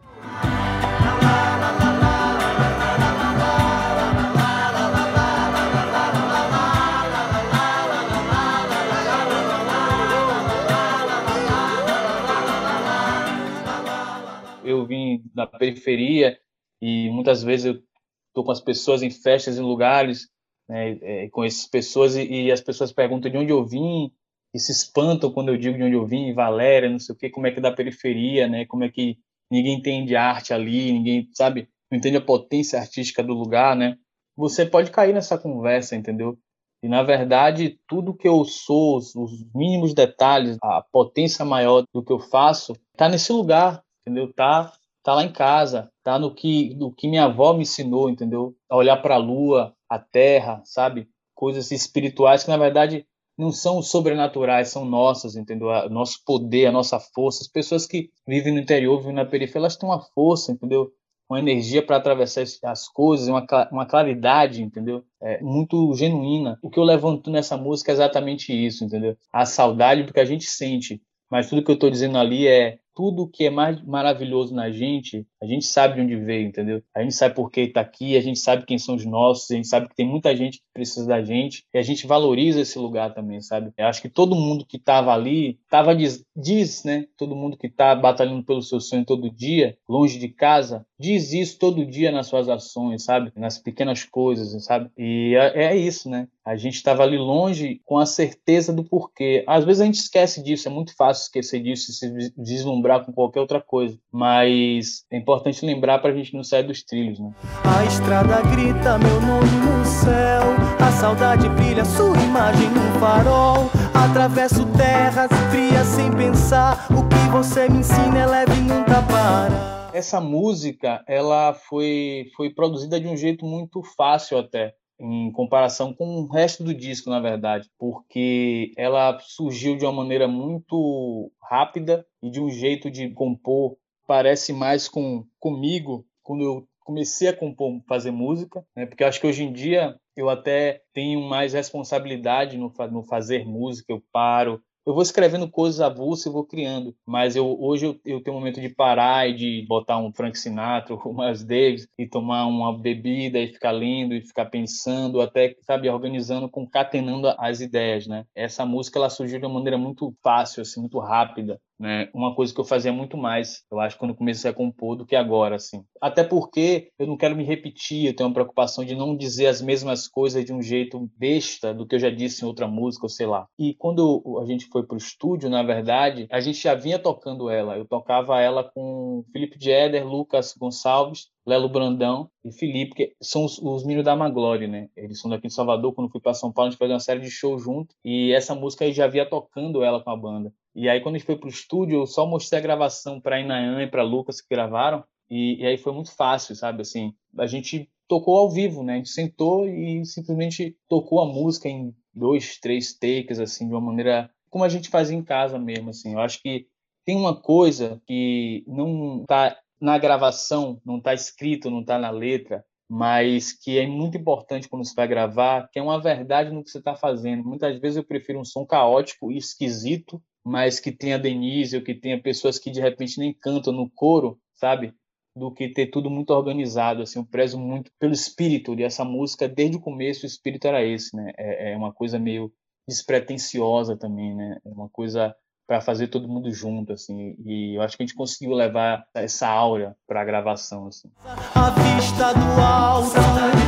Eu 14.62 14.87
vim 14.87 15.23
da 15.35 15.47
periferia 15.47 16.38
e 16.83 17.09
muitas 17.11 17.43
vezes 17.43 17.67
eu 17.67 17.83
estou 18.29 18.45
com 18.45 18.50
as 18.50 18.61
pessoas 18.61 19.03
em 19.03 19.11
festas, 19.11 19.59
em 19.59 19.62
lugares 19.62 20.34
né, 20.68 20.99
é, 21.02 21.28
com 21.30 21.44
essas 21.44 21.66
pessoas 21.66 22.16
e, 22.16 22.25
e, 22.25 22.52
as 22.52 22.61
pessoas 22.61 22.92
perguntam 22.92 23.30
de 23.30 23.37
onde 23.37 23.52
eu 23.52 23.64
vim 23.64 24.11
e 24.54 24.59
se 24.59 24.73
espantam 24.73 25.33
quando 25.33 25.49
eu 25.49 25.56
digo 25.56 25.76
de 25.76 25.83
onde 25.83 25.94
eu 25.94 26.06
vim, 26.06 26.33
Valéria, 26.33 26.88
não 26.88 26.99
sei 26.99 27.14
o 27.14 27.18
que, 27.18 27.30
como 27.30 27.47
é 27.47 27.50
que 27.50 27.59
é 27.59 27.62
da 27.62 27.73
periferia, 27.73 28.49
né, 28.49 28.64
como 28.66 28.85
é 28.85 28.90
que 28.90 29.18
ninguém 29.50 29.78
entende 29.78 30.16
arte 30.16 30.52
ali, 30.52 30.92
ninguém 30.92 31.28
sabe, 31.33 31.68
não 31.90 31.99
entende 31.99 32.16
a 32.16 32.21
potência 32.21 32.78
artística 32.78 33.23
do 33.23 33.35
lugar, 33.35 33.76
né? 33.76 33.97
Você 34.37 34.66
pode 34.66 34.90
cair 34.90 35.14
nessa 35.14 35.38
conversa, 35.38 35.94
entendeu? 35.94 36.37
E, 36.83 36.88
na 36.88 37.02
verdade, 37.02 37.78
tudo 37.88 38.14
que 38.14 38.28
eu 38.28 38.44
sou, 38.44 38.99
os 38.99 39.14
mínimos 39.54 39.94
detalhes, 39.94 40.59
a 40.62 40.83
potência 40.92 41.44
maior 41.44 41.85
do 41.94 42.02
que 42.02 42.12
eu 42.12 42.18
faço, 42.18 42.73
está 42.92 43.09
nesse 43.09 43.33
lugar, 43.33 43.83
entendeu? 44.02 44.33
Tá, 44.33 44.73
tá 45.05 45.15
lá 45.15 45.23
em 45.23 45.31
casa, 45.31 45.93
tá 46.03 46.19
no 46.19 46.35
que, 46.35 46.75
no 46.77 46.91
que 46.91 47.07
minha 47.07 47.25
avó 47.27 47.53
me 47.53 47.63
ensinou, 47.63 48.09
entendeu? 48.09 48.57
A 48.69 48.77
olhar 48.77 48.97
para 48.97 49.17
a 49.17 49.19
lua, 49.19 49.75
a 49.89 49.99
terra, 49.99 50.63
sabe? 50.65 51.07
Coisas 51.35 51.71
espirituais 51.71 52.43
que, 52.43 52.51
na 52.51 52.57
verdade, 52.57 53.07
não 53.37 53.53
são 53.53 53.83
sobrenaturais, 53.83 54.71
são 54.71 54.85
nossas, 54.85 55.37
entendeu? 55.37 55.69
O 55.69 55.91
nosso 55.91 56.21
poder, 56.25 56.67
a 56.67 56.73
nossa 56.73 56.99
força. 56.99 57.43
As 57.43 57.49
pessoas 57.49 57.87
que 57.87 58.09
vivem 58.27 58.55
no 58.55 58.61
interior, 58.61 58.99
vivem 58.99 59.15
na 59.15 59.27
periferia, 59.27 59.61
elas 59.61 59.77
têm 59.77 59.89
uma 59.89 60.01
força, 60.01 60.53
entendeu? 60.53 60.91
Uma 61.29 61.39
energia 61.39 61.85
para 61.85 61.97
atravessar 61.97 62.45
as 62.65 62.89
coisas, 62.89 63.29
uma, 63.29 63.45
uma 63.71 63.87
claridade, 63.87 64.63
entendeu? 64.63 65.05
É, 65.23 65.43
muito 65.43 65.93
genuína. 65.95 66.59
O 66.63 66.71
que 66.71 66.79
eu 66.79 66.85
levanto 66.85 67.31
nessa 67.31 67.59
música 67.59 67.93
é 67.93 67.95
exatamente 67.95 68.53
isso, 68.53 68.85
entendeu? 68.85 69.17
A 69.31 69.45
saudade 69.45 70.05
do 70.05 70.15
que 70.15 70.21
a 70.21 70.25
gente 70.25 70.45
sente. 70.45 71.03
Mas 71.31 71.49
tudo 71.49 71.63
que 71.63 71.71
eu 71.71 71.75
estou 71.75 71.91
dizendo 71.91 72.17
ali 72.17 72.47
é 72.47 72.79
tudo 72.95 73.29
que 73.29 73.45
é 73.45 73.51
mais 73.51 73.83
maravilhoso 73.83 74.55
na 74.55 74.71
gente, 74.71 75.27
a 75.45 75.47
gente 75.47 75.67
sabe 75.67 75.95
de 75.95 76.01
onde 76.01 76.17
veio, 76.17 76.49
entendeu? 76.49 76.83
A 76.95 77.03
gente 77.03 77.15
sabe 77.15 77.35
por 77.35 77.51
que 77.51 77.61
está 77.61 77.81
aqui, 77.81 78.17
a 78.17 78.21
gente 78.21 78.39
sabe 78.39 78.65
quem 78.65 78.79
são 78.79 78.95
os 78.95 79.05
nossos, 79.05 79.51
a 79.51 79.55
gente 79.55 79.69
sabe 79.69 79.89
que 79.89 79.95
tem 79.95 80.07
muita 80.07 80.35
gente 80.35 80.59
que 80.59 80.65
precisa 80.73 81.07
da 81.07 81.23
gente 81.23 81.65
e 81.73 81.79
a 81.79 81.83
gente 81.83 82.07
valoriza 82.07 82.61
esse 82.61 82.79
lugar 82.79 83.15
também, 83.15 83.41
sabe? 83.41 83.73
Eu 83.77 83.87
acho 83.87 84.01
que 84.01 84.09
todo 84.09 84.35
mundo 84.35 84.65
que 84.67 84.79
estava 84.79 85.13
ali, 85.13 85.59
tava 85.69 85.95
diz, 85.95 86.25
diz, 86.35 86.83
né? 86.85 87.07
Todo 87.17 87.37
mundo 87.37 87.57
que 87.57 87.67
está 87.67 87.95
batalhando 87.95 88.43
pelo 88.43 88.63
seu 88.63 88.81
sonho 88.81 89.05
todo 89.05 89.31
dia, 89.31 89.77
longe 89.89 90.19
de 90.19 90.29
casa, 90.29 90.87
diz 90.99 91.33
isso 91.33 91.59
todo 91.59 91.85
dia 91.85 92.11
nas 92.11 92.27
suas 92.27 92.49
ações, 92.49 93.05
sabe? 93.05 93.33
Nas 93.37 93.59
pequenas 93.59 94.05
coisas, 94.05 94.65
sabe? 94.65 94.91
E 94.97 95.35
é, 95.37 95.65
é 95.65 95.77
isso, 95.77 96.09
né? 96.09 96.29
A 96.45 96.57
gente 96.57 96.75
estava 96.75 97.03
ali 97.03 97.17
longe 97.17 97.81
com 97.85 97.99
a 97.99 98.05
certeza 98.05 98.73
do 98.73 98.85
porquê. 98.85 99.45
Às 99.47 99.65
vezes 99.65 99.81
a 99.81 99.87
gente 99.87 99.99
esquece 99.99 100.43
disso, 100.43 100.69
é 100.69 100.71
muito 100.71 100.95
fácil 100.95 101.25
esquecer 101.25 101.63
disso 101.63 101.91
e 101.91 101.95
se 101.95 102.33
deslumbrar 102.37 103.05
com 103.05 103.13
qualquer 103.13 103.41
outra 103.41 103.61
coisa. 103.61 103.99
Mas 104.13 105.05
é 105.11 105.17
importante 105.17 105.34
lembrar 105.62 105.99
para 105.99 106.12
a 106.12 106.14
gente 106.14 106.35
não 106.35 106.45
sair 106.45 106.62
dos 106.62 106.83
trilhos, 106.83 107.19
né? 107.19 107.31
A 107.64 107.85
estrada 107.85 108.41
grita 108.43 108.99
meu 108.99 109.21
nome 109.21 109.50
no 109.50 109.85
céu, 109.85 110.43
a 110.81 110.93
saudade 110.93 111.49
brilha 111.50 111.85
sua 111.85 112.17
imagem 112.23 112.69
no 112.71 113.00
farol. 113.00 113.71
Atravesso 113.95 114.67
terras 114.76 115.31
frias 115.50 115.87
sem 115.87 116.11
pensar, 116.12 116.87
o 116.91 117.09
que 117.09 117.31
você 117.31 117.69
me 117.69 117.79
ensina 117.79 118.19
é 118.19 118.26
leve 118.26 118.61
nunca 118.61 119.03
para. 119.03 119.91
Essa 119.95 120.21
música, 120.21 121.03
ela 121.07 121.55
foi, 121.55 122.26
foi 122.37 122.50
produzida 122.50 123.00
de 123.00 123.07
um 123.07 123.17
jeito 123.17 123.47
muito 123.47 123.83
fácil 123.97 124.38
até 124.38 124.75
em 125.00 125.33
comparação 125.33 125.93
com 125.93 126.05
o 126.05 126.29
resto 126.29 126.62
do 126.62 126.75
disco, 126.75 127.11
na 127.11 127.21
verdade, 127.21 127.69
porque 127.79 128.73
ela 128.76 129.19
surgiu 129.21 129.76
de 129.76 129.85
uma 129.85 129.93
maneira 129.93 130.29
muito 130.29 131.31
rápida 131.43 132.07
e 132.23 132.31
de 132.31 132.41
um 132.41 132.49
jeito 132.50 132.91
de 132.91 133.11
compor 133.11 133.76
parece 134.07 134.53
mais 134.53 134.89
com 134.89 135.25
comigo 135.39 136.07
quando 136.23 136.43
eu 136.45 136.69
comecei 136.81 137.29
a 137.29 137.37
compor, 137.37 137.81
fazer 137.89 138.11
música, 138.11 138.65
né? 138.77 138.87
Porque 138.87 139.03
eu 139.03 139.09
acho 139.09 139.21
que 139.21 139.27
hoje 139.27 139.43
em 139.43 139.53
dia 139.53 139.97
eu 140.17 140.29
até 140.29 140.83
tenho 140.93 141.21
mais 141.23 141.55
responsabilidade 141.55 142.57
no, 142.57 142.73
no 142.91 143.03
fazer 143.03 143.47
música, 143.47 143.93
eu 143.93 144.03
paro, 144.13 144.62
eu 144.87 144.93
vou 144.93 145.03
escrevendo 145.03 145.51
coisas 145.51 145.81
avulsas 145.81 146.27
e 146.27 146.31
vou 146.31 146.45
criando, 146.45 146.95
mas 147.07 147.35
eu 147.35 147.59
hoje 147.59 147.87
eu, 147.87 148.01
eu, 148.05 148.23
tenho 148.23 148.37
um 148.37 148.40
momento 148.40 148.61
de 148.61 148.69
parar 148.69 149.27
e 149.29 149.35
de 149.35 149.67
botar 149.67 149.97
um 149.97 150.12
Frank 150.12 150.38
Sinatra, 150.38 150.95
um 151.09 151.14
Miles 151.14 151.43
Davis 151.43 151.88
e 151.99 152.07
tomar 152.07 152.47
uma 152.47 152.79
bebida 152.79 153.38
e 153.38 153.49
ficar 153.49 153.71
lendo 153.71 154.14
e 154.14 154.21
ficar 154.21 154.47
pensando, 154.47 155.23
até 155.23 155.57
sabe 155.62 155.88
organizando, 155.88 156.51
concatenando 156.51 157.29
as 157.38 157.61
ideias, 157.61 158.07
né? 158.07 158.27
Essa 158.35 158.67
música 158.67 158.99
ela 158.99 159.09
surgiu 159.09 159.38
de 159.40 159.47
uma 159.47 159.55
maneira 159.55 159.79
muito 159.79 160.14
fácil, 160.23 160.61
assim, 160.61 160.81
muito 160.81 160.99
rápida 160.99 161.59
né? 161.79 162.09
Uma 162.15 162.35
coisa 162.35 162.55
que 162.55 162.61
eu 162.61 162.65
fazia 162.65 162.93
muito 162.93 163.17
mais, 163.17 163.65
eu 163.71 163.81
acho, 163.81 163.99
quando 163.99 164.15
comecei 164.15 164.51
a 164.51 164.55
compor 164.55 164.97
do 164.97 165.07
que 165.07 165.17
agora, 165.17 165.57
assim. 165.57 165.85
Até 166.01 166.23
porque 166.23 166.91
eu 166.99 167.07
não 167.07 167.17
quero 167.17 167.37
me 167.37 167.45
repetir, 167.45 168.07
eu 168.07 168.17
tenho 168.17 168.29
uma 168.29 168.35
preocupação 168.35 168.85
de 168.85 168.95
não 168.95 169.17
dizer 169.17 169.47
as 169.47 169.61
mesmas 169.61 170.09
coisas 170.09 170.45
de 170.45 170.53
um 170.53 170.63
jeito 170.63 171.11
besta 171.17 171.75
do 171.75 171.87
que 171.87 171.95
eu 171.95 171.99
já 171.99 172.11
disse 172.11 172.45
em 172.45 172.49
outra 172.49 172.67
música, 172.69 173.07
ou 173.07 173.11
sei 173.11 173.27
lá. 173.27 173.47
E 173.59 173.75
quando 173.75 174.41
a 174.43 174.47
gente 174.47 174.67
foi 174.67 174.87
pro 174.87 174.97
estúdio, 174.97 175.51
na 175.51 175.63
verdade, 175.63 176.27
a 176.31 176.41
gente 176.41 176.63
já 176.63 176.75
vinha 176.75 176.99
tocando 176.99 177.51
ela. 177.51 177.77
Eu 177.77 177.87
tocava 177.87 178.41
ela 178.41 178.65
com 178.65 179.25
Felipe 179.33 179.57
Jeder, 179.61 180.07
Lucas 180.07 180.55
Gonçalves, 180.57 181.29
Lelo 181.47 181.69
Brandão 181.69 182.31
e 182.45 182.53
Felipe, 182.53 182.95
que 182.95 183.13
são 183.21 183.45
os, 183.45 183.59
os 183.59 183.85
meninos 183.85 184.05
da 184.05 184.17
Maglore, 184.17 184.67
né? 184.67 184.89
Eles 184.97 185.21
são 185.21 185.31
daqui 185.31 185.49
de 185.49 185.55
Salvador. 185.55 185.93
Quando 185.93 186.11
fui 186.11 186.21
para 186.21 186.35
São 186.35 186.53
Paulo, 186.53 186.69
a 186.69 186.71
gente 186.71 186.79
fez 186.79 186.91
uma 186.91 187.01
série 187.01 187.21
de 187.21 187.31
shows 187.31 187.63
junto 187.63 187.95
e 188.05 188.33
essa 188.33 188.55
música 188.55 188.85
aí 188.85 188.93
já 188.93 189.07
via 189.07 189.29
tocando 189.29 189.83
ela 189.83 190.03
com 190.03 190.11
a 190.11 190.17
banda. 190.17 190.53
E 190.75 190.89
aí, 190.89 191.01
quando 191.01 191.15
a 191.15 191.19
gente 191.19 191.27
foi 191.27 191.37
pro 191.37 191.49
estúdio, 191.49 192.01
eu 192.01 192.07
só 192.07 192.27
mostrei 192.27 192.59
a 192.59 192.63
gravação 192.63 193.21
para 193.21 193.41
Inayan 193.41 193.83
e 193.83 193.87
para 193.87 194.03
Lucas 194.03 194.41
que 194.41 194.49
gravaram. 194.51 195.05
E, 195.31 195.63
e, 195.63 195.67
aí 195.67 195.79
foi 195.79 195.93
muito 195.93 196.15
fácil, 196.15 196.55
sabe? 196.55 196.83
Assim, 196.83 197.15
a 197.39 197.47
gente 197.47 197.89
tocou 198.09 198.37
ao 198.37 198.51
vivo, 198.51 198.83
né? 198.83 198.95
A 198.95 198.97
gente 198.97 199.11
sentou 199.11 199.69
e 199.69 200.05
simplesmente 200.05 200.77
tocou 200.89 201.21
a 201.21 201.27
música 201.27 201.69
em 201.69 201.95
dois, 202.13 202.59
três 202.59 202.93
takes, 202.93 203.39
assim, 203.39 203.69
de 203.69 203.75
uma 203.75 203.81
maneira 203.81 204.31
como 204.51 204.65
a 204.65 204.69
gente 204.69 204.89
fazia 204.89 205.17
em 205.17 205.25
casa 205.25 205.59
mesmo, 205.59 205.91
assim. 205.91 206.13
Eu 206.13 206.21
acho 206.21 206.41
que 206.41 206.69
tem 207.05 207.17
uma 207.17 207.35
coisa 207.35 208.01
que 208.07 208.65
não 208.67 209.25
tá 209.27 209.57
na 209.81 209.99
gravação, 209.99 210.81
não 210.85 211.01
tá 211.01 211.13
escrito, 211.13 211.71
não 211.71 211.85
tá 211.85 211.99
na 211.99 212.11
letra, 212.11 212.65
mas 212.89 213.53
que 213.53 213.79
é 213.79 213.87
muito 213.87 214.17
importante 214.17 214.69
quando 214.69 214.85
você 214.85 214.95
vai 214.95 215.09
gravar, 215.09 215.69
que 215.73 215.79
é 215.79 215.83
uma 215.83 216.01
verdade 216.01 216.51
no 216.51 216.63
que 216.63 216.71
você 216.71 216.79
está 216.79 216.95
fazendo. 216.95 217.45
Muitas 217.45 217.79
vezes 217.81 217.97
eu 217.97 218.05
prefiro 218.05 218.39
um 218.39 218.45
som 218.45 218.65
caótico 218.65 219.33
e 219.33 219.37
esquisito 219.37 220.23
mas 220.44 220.78
que 220.78 220.92
tenha 220.92 221.18
Denise 221.18 221.76
ou 221.76 221.83
que 221.83 221.94
tenha 221.94 222.20
pessoas 222.20 222.59
que 222.59 222.70
de 222.70 222.80
repente 222.80 223.18
nem 223.18 223.33
cantam 223.33 223.72
no 223.72 223.88
coro, 223.88 224.38
sabe? 224.54 224.92
Do 225.37 225.52
que 225.52 225.68
ter 225.68 225.87
tudo 225.87 226.11
muito 226.11 226.30
organizado, 226.30 227.02
assim, 227.02 227.18
eu 227.18 227.24
prezo 227.24 227.59
muito 227.59 227.90
pelo 227.98 228.12
espírito 228.12 228.76
dessa 228.76 229.04
música, 229.04 229.48
desde 229.48 229.76
o 229.76 229.80
começo 229.80 230.24
o 230.24 230.26
espírito 230.26 230.66
era 230.66 230.85
esse, 230.85 231.16
né? 231.16 231.33
É, 231.37 231.72
é 231.72 231.76
uma 231.76 231.92
coisa 231.92 232.18
meio 232.18 232.52
despretensiosa 232.87 233.96
também, 233.96 234.35
né? 234.35 234.59
É 234.64 234.68
uma 234.68 234.88
coisa 234.88 235.35
para 235.66 235.80
fazer 235.80 236.09
todo 236.09 236.28
mundo 236.28 236.52
junto, 236.52 236.92
assim, 236.92 237.35
e 237.44 237.74
eu 237.76 237.83
acho 237.83 237.96
que 237.96 238.02
a 238.02 238.07
gente 238.07 238.14
conseguiu 238.14 238.54
levar 238.54 239.07
essa 239.14 239.48
aura 239.48 239.96
para 240.07 240.20
a 240.20 240.24
gravação, 240.24 240.88
assim. 240.88 241.11
A 241.54 241.70
vista 241.70 242.35
do 242.35 242.61
alto, 242.61 243.09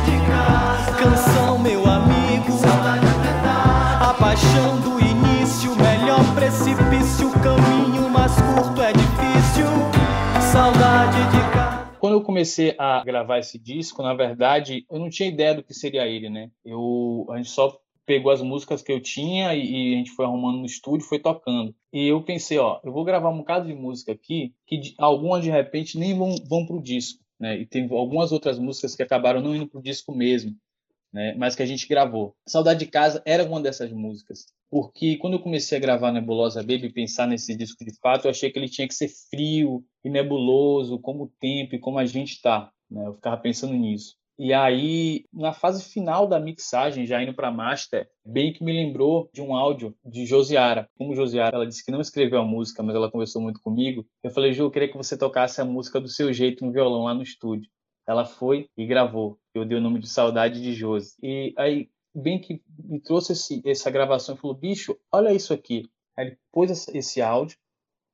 de 0.05 0.27
casa, 0.29 0.95
canção 1.03 1.57
meu 1.57 1.83
amigo, 1.85 2.53
a 3.99 4.13
paixão 4.13 4.79
do 4.81 4.96
comecei 12.37 12.75
a 12.77 13.03
gravar 13.03 13.39
esse 13.39 13.57
disco, 13.57 14.03
na 14.03 14.13
verdade, 14.13 14.85
eu 14.91 14.99
não 14.99 15.09
tinha 15.09 15.27
ideia 15.27 15.55
do 15.55 15.63
que 15.63 15.73
seria 15.73 16.05
ele, 16.05 16.29
né? 16.29 16.51
Eu, 16.63 17.25
a 17.31 17.37
gente 17.37 17.49
só 17.49 17.79
pegou 18.05 18.31
as 18.31 18.43
músicas 18.43 18.83
que 18.83 18.91
eu 18.91 19.01
tinha 19.01 19.55
e, 19.55 19.61
e, 19.91 19.95
a 19.95 19.97
gente 19.97 20.11
foi 20.11 20.23
arrumando 20.23 20.59
no 20.59 20.65
estúdio, 20.65 21.07
foi 21.07 21.17
tocando. 21.17 21.75
E 21.91 22.07
eu 22.07 22.21
pensei, 22.21 22.59
ó, 22.59 22.79
eu 22.83 22.93
vou 22.93 23.03
gravar 23.03 23.29
um 23.29 23.39
bocado 23.39 23.65
de 23.65 23.73
música 23.73 24.11
aqui 24.11 24.53
que 24.67 24.77
de, 24.77 24.93
algumas 24.99 25.43
de 25.43 25.49
repente 25.49 25.97
nem 25.97 26.15
vão, 26.15 26.35
vão 26.47 26.63
pro 26.63 26.81
disco, 26.81 27.23
né? 27.39 27.57
E 27.57 27.65
tem 27.65 27.89
algumas 27.91 28.31
outras 28.31 28.59
músicas 28.59 28.95
que 28.95 29.01
acabaram 29.01 29.41
não 29.41 29.55
indo 29.55 29.67
pro 29.67 29.81
disco 29.81 30.13
mesmo 30.13 30.55
né? 31.13 31.35
Mas 31.37 31.55
que 31.55 31.63
a 31.63 31.65
gente 31.65 31.87
gravou. 31.87 32.35
Saudade 32.47 32.79
de 32.79 32.91
Casa 32.91 33.21
era 33.25 33.43
uma 33.43 33.61
dessas 33.61 33.91
músicas, 33.91 34.45
porque 34.69 35.17
quando 35.17 35.33
eu 35.33 35.41
comecei 35.41 35.77
a 35.77 35.81
gravar 35.81 36.11
Nebulosa 36.11 36.61
Baby 36.61 36.91
pensar 36.91 37.27
nesse 37.27 37.55
disco 37.55 37.83
de 37.83 37.97
fato, 37.99 38.25
eu 38.25 38.31
achei 38.31 38.51
que 38.51 38.59
ele 38.59 38.69
tinha 38.69 38.87
que 38.87 38.93
ser 38.93 39.09
frio 39.29 39.83
e 40.03 40.09
nebuloso, 40.09 40.99
como 40.99 41.25
o 41.25 41.31
tempo 41.39 41.75
e 41.75 41.79
como 41.79 41.97
a 41.97 42.05
gente 42.05 42.33
está. 42.33 42.71
Né? 42.89 43.05
Eu 43.07 43.13
ficava 43.13 43.37
pensando 43.37 43.73
nisso. 43.73 44.15
E 44.39 44.53
aí, 44.53 45.25
na 45.33 45.51
fase 45.51 45.83
final 45.91 46.27
da 46.27 46.39
mixagem, 46.39 47.07
já 47.07 47.21
indo 47.23 47.33
para 47.33 47.49
master, 47.49 48.07
bem 48.23 48.53
que 48.53 48.63
me 48.63 48.71
lembrou 48.71 49.27
de 49.33 49.41
um 49.41 49.55
áudio 49.55 49.95
de 50.05 50.27
Josiara. 50.27 50.87
Como 50.95 51.15
Josiara, 51.15 51.55
ela 51.55 51.65
disse 51.65 51.83
que 51.83 51.91
não 51.91 51.99
escreveu 51.99 52.39
a 52.41 52.45
música, 52.45 52.83
mas 52.83 52.95
ela 52.95 53.09
conversou 53.09 53.41
muito 53.41 53.59
comigo. 53.59 54.05
Eu 54.21 54.29
falei, 54.29 54.53
Ju, 54.53 54.65
eu 54.65 54.71
queria 54.71 54.89
que 54.89 54.97
você 54.97 55.17
tocasse 55.17 55.59
a 55.59 55.65
música 55.65 55.99
do 55.99 56.07
seu 56.07 56.31
jeito 56.31 56.63
no 56.63 56.71
violão 56.71 57.05
lá 57.05 57.15
no 57.15 57.23
estúdio. 57.23 57.67
Ela 58.07 58.25
foi 58.25 58.69
e 58.77 58.85
gravou. 58.85 59.37
Eu 59.53 59.65
dei 59.65 59.77
o 59.77 59.81
nome 59.81 59.99
de 59.99 60.07
Saudade 60.07 60.61
de 60.61 60.73
Josi. 60.73 61.15
E 61.21 61.53
aí, 61.57 61.89
bem 62.15 62.39
que 62.39 62.61
me 62.79 62.99
trouxe 62.99 63.33
esse, 63.33 63.61
essa 63.65 63.91
gravação 63.91 64.35
e 64.35 64.37
falou: 64.37 64.55
bicho, 64.55 64.97
olha 65.11 65.33
isso 65.33 65.53
aqui. 65.53 65.89
Aí 66.15 66.27
ele 66.27 66.37
pôs 66.51 66.87
esse 66.87 67.21
áudio 67.21 67.57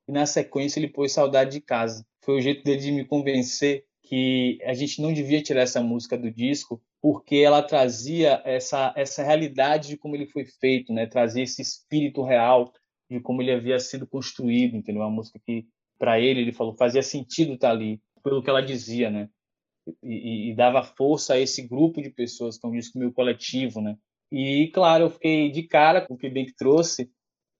e 0.08 0.12
na 0.12 0.26
sequência 0.26 0.78
ele 0.78 0.88
pôs 0.88 1.12
Saudade 1.12 1.52
de 1.52 1.60
Casa. 1.60 2.04
Foi 2.22 2.36
o 2.36 2.40
jeito 2.40 2.64
dele 2.64 2.80
de 2.80 2.92
me 2.92 3.04
convencer 3.04 3.84
que 4.02 4.58
a 4.64 4.74
gente 4.74 5.00
não 5.00 5.12
devia 5.12 5.42
tirar 5.42 5.62
essa 5.62 5.80
música 5.80 6.18
do 6.18 6.30
disco 6.30 6.82
porque 7.00 7.36
ela 7.36 7.62
trazia 7.62 8.42
essa 8.44 8.92
essa 8.96 9.22
realidade 9.22 9.88
de 9.88 9.96
como 9.96 10.14
ele 10.16 10.26
foi 10.26 10.44
feito, 10.44 10.92
né? 10.92 11.06
Trazia 11.06 11.42
esse 11.42 11.62
espírito 11.62 12.22
real 12.22 12.72
de 13.10 13.20
como 13.20 13.40
ele 13.40 13.52
havia 13.52 13.78
sido 13.78 14.06
construído, 14.06 14.76
entendeu? 14.76 15.02
Uma 15.02 15.10
música 15.10 15.38
que 15.44 15.66
para 15.98 16.20
ele 16.20 16.40
ele 16.40 16.52
falou 16.52 16.74
fazia 16.74 17.02
sentido 17.02 17.54
estar 17.54 17.68
tá 17.68 17.74
ali 17.74 18.00
pelo 18.22 18.42
que 18.42 18.50
ela 18.50 18.62
dizia, 18.62 19.10
né? 19.10 19.28
E, 20.02 20.50
e, 20.50 20.54
dava 20.54 20.82
força 20.82 21.34
a 21.34 21.40
esse 21.40 21.66
grupo 21.66 22.00
de 22.00 22.10
pessoas, 22.10 22.58
um 22.64 22.72
disco 22.72 22.98
meio 22.98 23.12
coletivo, 23.12 23.80
né? 23.80 23.96
E, 24.30 24.70
claro, 24.72 25.04
eu 25.04 25.10
fiquei 25.10 25.50
de 25.50 25.62
cara 25.62 26.00
com 26.00 26.14
o 26.14 26.16
que 26.16 26.26
o 26.26 26.32
Bem 26.32 26.46
trouxe 26.56 27.10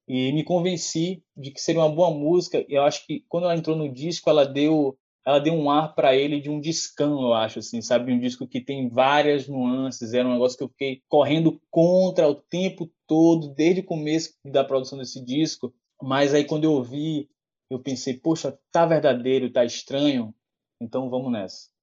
e 0.08 0.32
me 0.32 0.44
convenci 0.44 1.22
de 1.37 1.50
que 1.50 1.60
seria 1.60 1.82
uma 1.82 1.94
boa 1.94 2.10
música. 2.10 2.64
E 2.68 2.74
eu 2.74 2.82
acho 2.82 3.06
que 3.06 3.24
quando 3.28 3.44
ela 3.44 3.56
entrou 3.56 3.76
no 3.76 3.92
disco, 3.92 4.28
ela 4.28 4.44
deu 4.44 4.98
ela 5.26 5.38
deu 5.38 5.54
um 5.54 5.70
ar 5.70 5.94
para 5.94 6.14
ele 6.14 6.38
de 6.38 6.50
um 6.50 6.60
discão, 6.60 7.22
eu 7.22 7.32
acho, 7.32 7.58
assim, 7.58 7.80
sabe? 7.80 8.12
Um 8.12 8.20
disco 8.20 8.46
que 8.46 8.60
tem 8.60 8.90
várias 8.90 9.48
nuances. 9.48 10.12
Era 10.12 10.28
um 10.28 10.32
negócio 10.32 10.58
que 10.58 10.64
eu 10.64 10.68
fiquei 10.68 11.02
correndo 11.08 11.58
contra 11.70 12.28
o 12.28 12.34
tempo 12.34 12.90
todo, 13.06 13.54
desde 13.54 13.80
o 13.80 13.84
começo 13.84 14.34
da 14.44 14.62
produção 14.62 14.98
desse 14.98 15.24
disco. 15.24 15.72
Mas 16.02 16.34
aí, 16.34 16.44
quando 16.44 16.64
eu 16.64 16.72
ouvi, 16.72 17.30
eu 17.70 17.78
pensei, 17.78 18.18
poxa, 18.18 18.58
tá 18.70 18.84
verdadeiro, 18.84 19.50
tá 19.50 19.64
estranho, 19.64 20.34
então 20.78 21.08
vamos 21.08 21.32
nessa. 21.32 21.73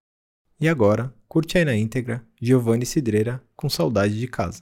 E 0.62 0.70
agora, 0.70 1.12
curte 1.28 1.58
aí 1.58 1.66
na 1.66 1.76
íntegra 1.76 2.24
Giovanni 2.40 2.86
Cidreira 2.86 3.42
com 3.56 3.68
Saudade 3.68 4.20
de 4.20 4.28
Casa. 4.28 4.62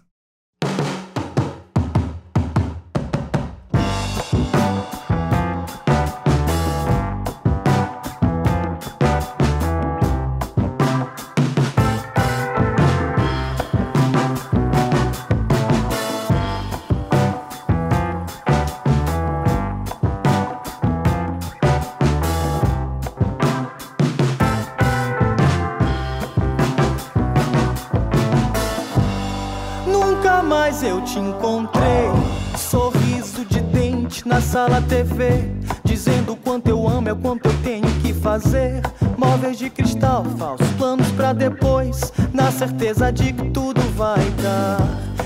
Depois, 41.34 42.12
na 42.34 42.52
certeza 42.52 43.12
de 43.12 43.34
que 43.34 43.50
tudo 43.50 43.82
vai 43.96 44.24
dar. 44.42 44.78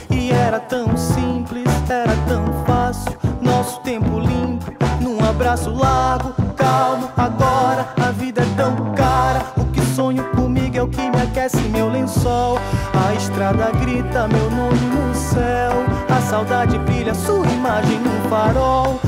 E 0.09 0.31
era 0.31 0.59
tão 0.59 0.95
simples, 0.95 1.67
era 1.89 2.15
tão 2.27 2.63
fácil, 2.65 3.11
nosso 3.41 3.79
tempo 3.81 4.19
limpo, 4.19 4.71
num 5.01 5.23
abraço 5.27 5.69
largo, 5.71 6.33
calmo. 6.55 7.09
Agora 7.17 7.87
a 8.01 8.11
vida 8.11 8.41
é 8.41 8.55
tão 8.55 8.93
cara, 8.93 9.45
o 9.57 9.65
que 9.65 9.81
sonho 9.95 10.23
comigo 10.31 10.77
é 10.77 10.81
o 10.81 10.87
que 10.87 11.09
me 11.09 11.21
aquece 11.21 11.61
meu 11.69 11.89
lençol. 11.89 12.59
A 12.93 13.13
estrada 13.15 13.71
grita 13.79 14.27
meu 14.27 14.49
nome 14.51 14.79
no 14.79 15.15
céu. 15.15 15.73
A 16.09 16.21
saudade 16.21 16.77
brilha 16.79 17.13
sua 17.13 17.45
imagem 17.47 17.99
no 17.99 18.29
farol. 18.29 18.99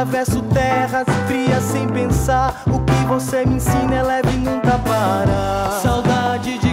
Atravesso 0.00 0.40
terras 0.44 1.04
frias 1.26 1.62
sem 1.62 1.86
pensar. 1.86 2.62
O 2.66 2.78
que 2.80 3.06
você 3.06 3.44
me 3.44 3.56
ensina 3.56 3.96
é 3.96 4.02
leve 4.02 4.30
e 4.30 4.38
nunca 4.38 4.78
para. 4.78 5.78
Saudade 5.82 6.58
de 6.58 6.69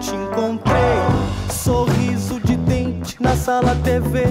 te 0.00 0.14
encontrei. 0.14 0.80
Sorriso 1.52 2.40
de 2.40 2.56
dente 2.56 3.16
na 3.20 3.36
sala 3.36 3.76
TV. 3.84 4.26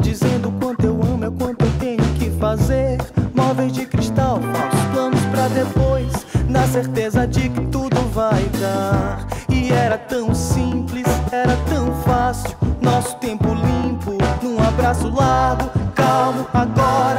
Dizendo 0.00 0.50
quanto 0.60 0.86
eu 0.86 1.00
amo 1.02 1.24
é 1.24 1.30
quanto 1.30 1.64
eu 1.64 1.70
tenho 1.78 2.02
que 2.18 2.30
fazer. 2.40 2.98
Móveis 3.34 3.72
de 3.72 3.86
cristal, 3.86 4.40
falsos 4.40 4.86
planos 4.92 5.20
pra 5.26 5.48
depois. 5.48 6.10
Na 6.48 6.66
certeza 6.66 7.26
de 7.26 7.48
que 7.48 7.60
tudo 7.66 7.96
vai 8.12 8.42
dar. 8.60 9.26
E 9.48 9.70
era 9.70 9.98
tão 9.98 10.34
simples, 10.34 11.06
era 11.30 11.56
tão 11.68 11.94
fácil. 12.02 12.56
Nosso 12.80 13.14
tempo 13.16 13.46
limpo, 13.54 14.16
num 14.42 14.58
abraço 14.58 15.08
largo, 15.10 15.70
calmo. 15.94 16.46
Agora 16.52 17.09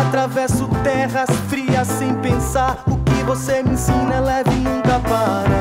Atravesso 0.00 0.68
terras 0.84 1.28
frias 1.48 1.88
sem 1.88 2.14
pensar. 2.20 2.84
O 2.86 2.96
que 2.98 3.24
você 3.24 3.64
me 3.64 3.72
ensina 3.72 4.14
é 4.14 4.20
leve 4.20 4.50
e 4.52 4.60
nunca 4.60 5.00
para. 5.00 5.57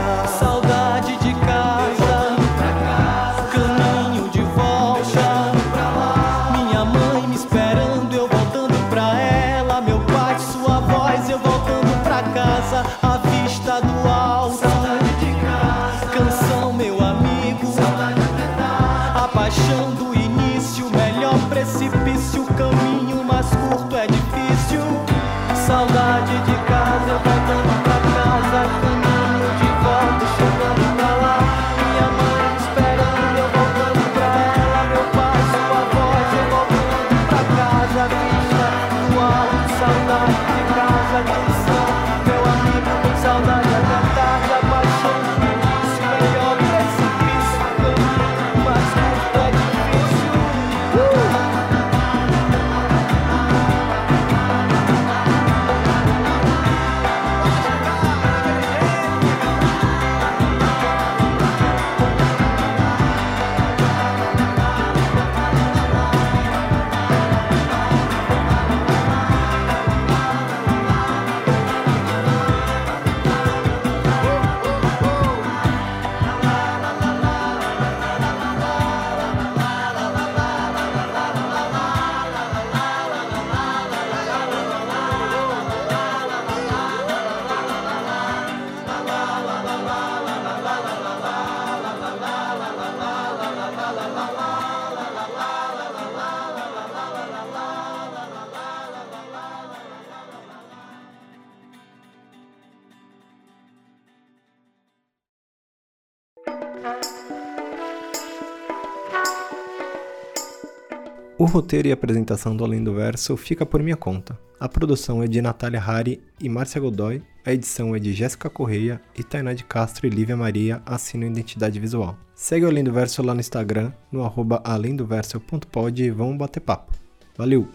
O 111.39 111.45
roteiro 111.45 111.87
e 111.87 111.91
apresentação 111.91 112.57
do 112.57 112.63
Além 112.63 112.83
do 112.83 112.95
Verso 112.95 113.37
fica 113.37 113.63
por 113.63 113.83
minha 113.83 113.95
conta. 113.95 114.39
A 114.59 114.67
produção 114.67 115.21
é 115.21 115.27
de 115.27 115.39
Natália 115.39 115.79
Hari 115.79 116.19
e 116.41 116.49
Márcia 116.49 116.81
Godoy, 116.81 117.21
a 117.45 117.53
edição 117.53 117.95
é 117.95 117.99
de 117.99 118.11
Jéssica 118.11 118.49
Correia 118.49 118.99
e 119.15 119.23
Tainá 119.23 119.53
de 119.53 119.63
Castro 119.63 120.07
e 120.07 120.09
Lívia 120.09 120.35
Maria 120.35 120.81
assinam 120.83 121.27
identidade 121.27 121.79
visual. 121.79 122.17
Segue 122.33 122.65
o 122.65 122.67
Além 122.67 122.83
do 122.83 122.91
Verso 122.91 123.21
lá 123.21 123.35
no 123.35 123.39
Instagram, 123.39 123.93
no 124.11 124.23
arroba 124.23 124.63
alemdoverso.pod 124.63 126.03
e 126.03 126.09
vamos 126.09 126.37
bater 126.39 126.59
papo. 126.59 126.93
Valeu! 127.37 127.67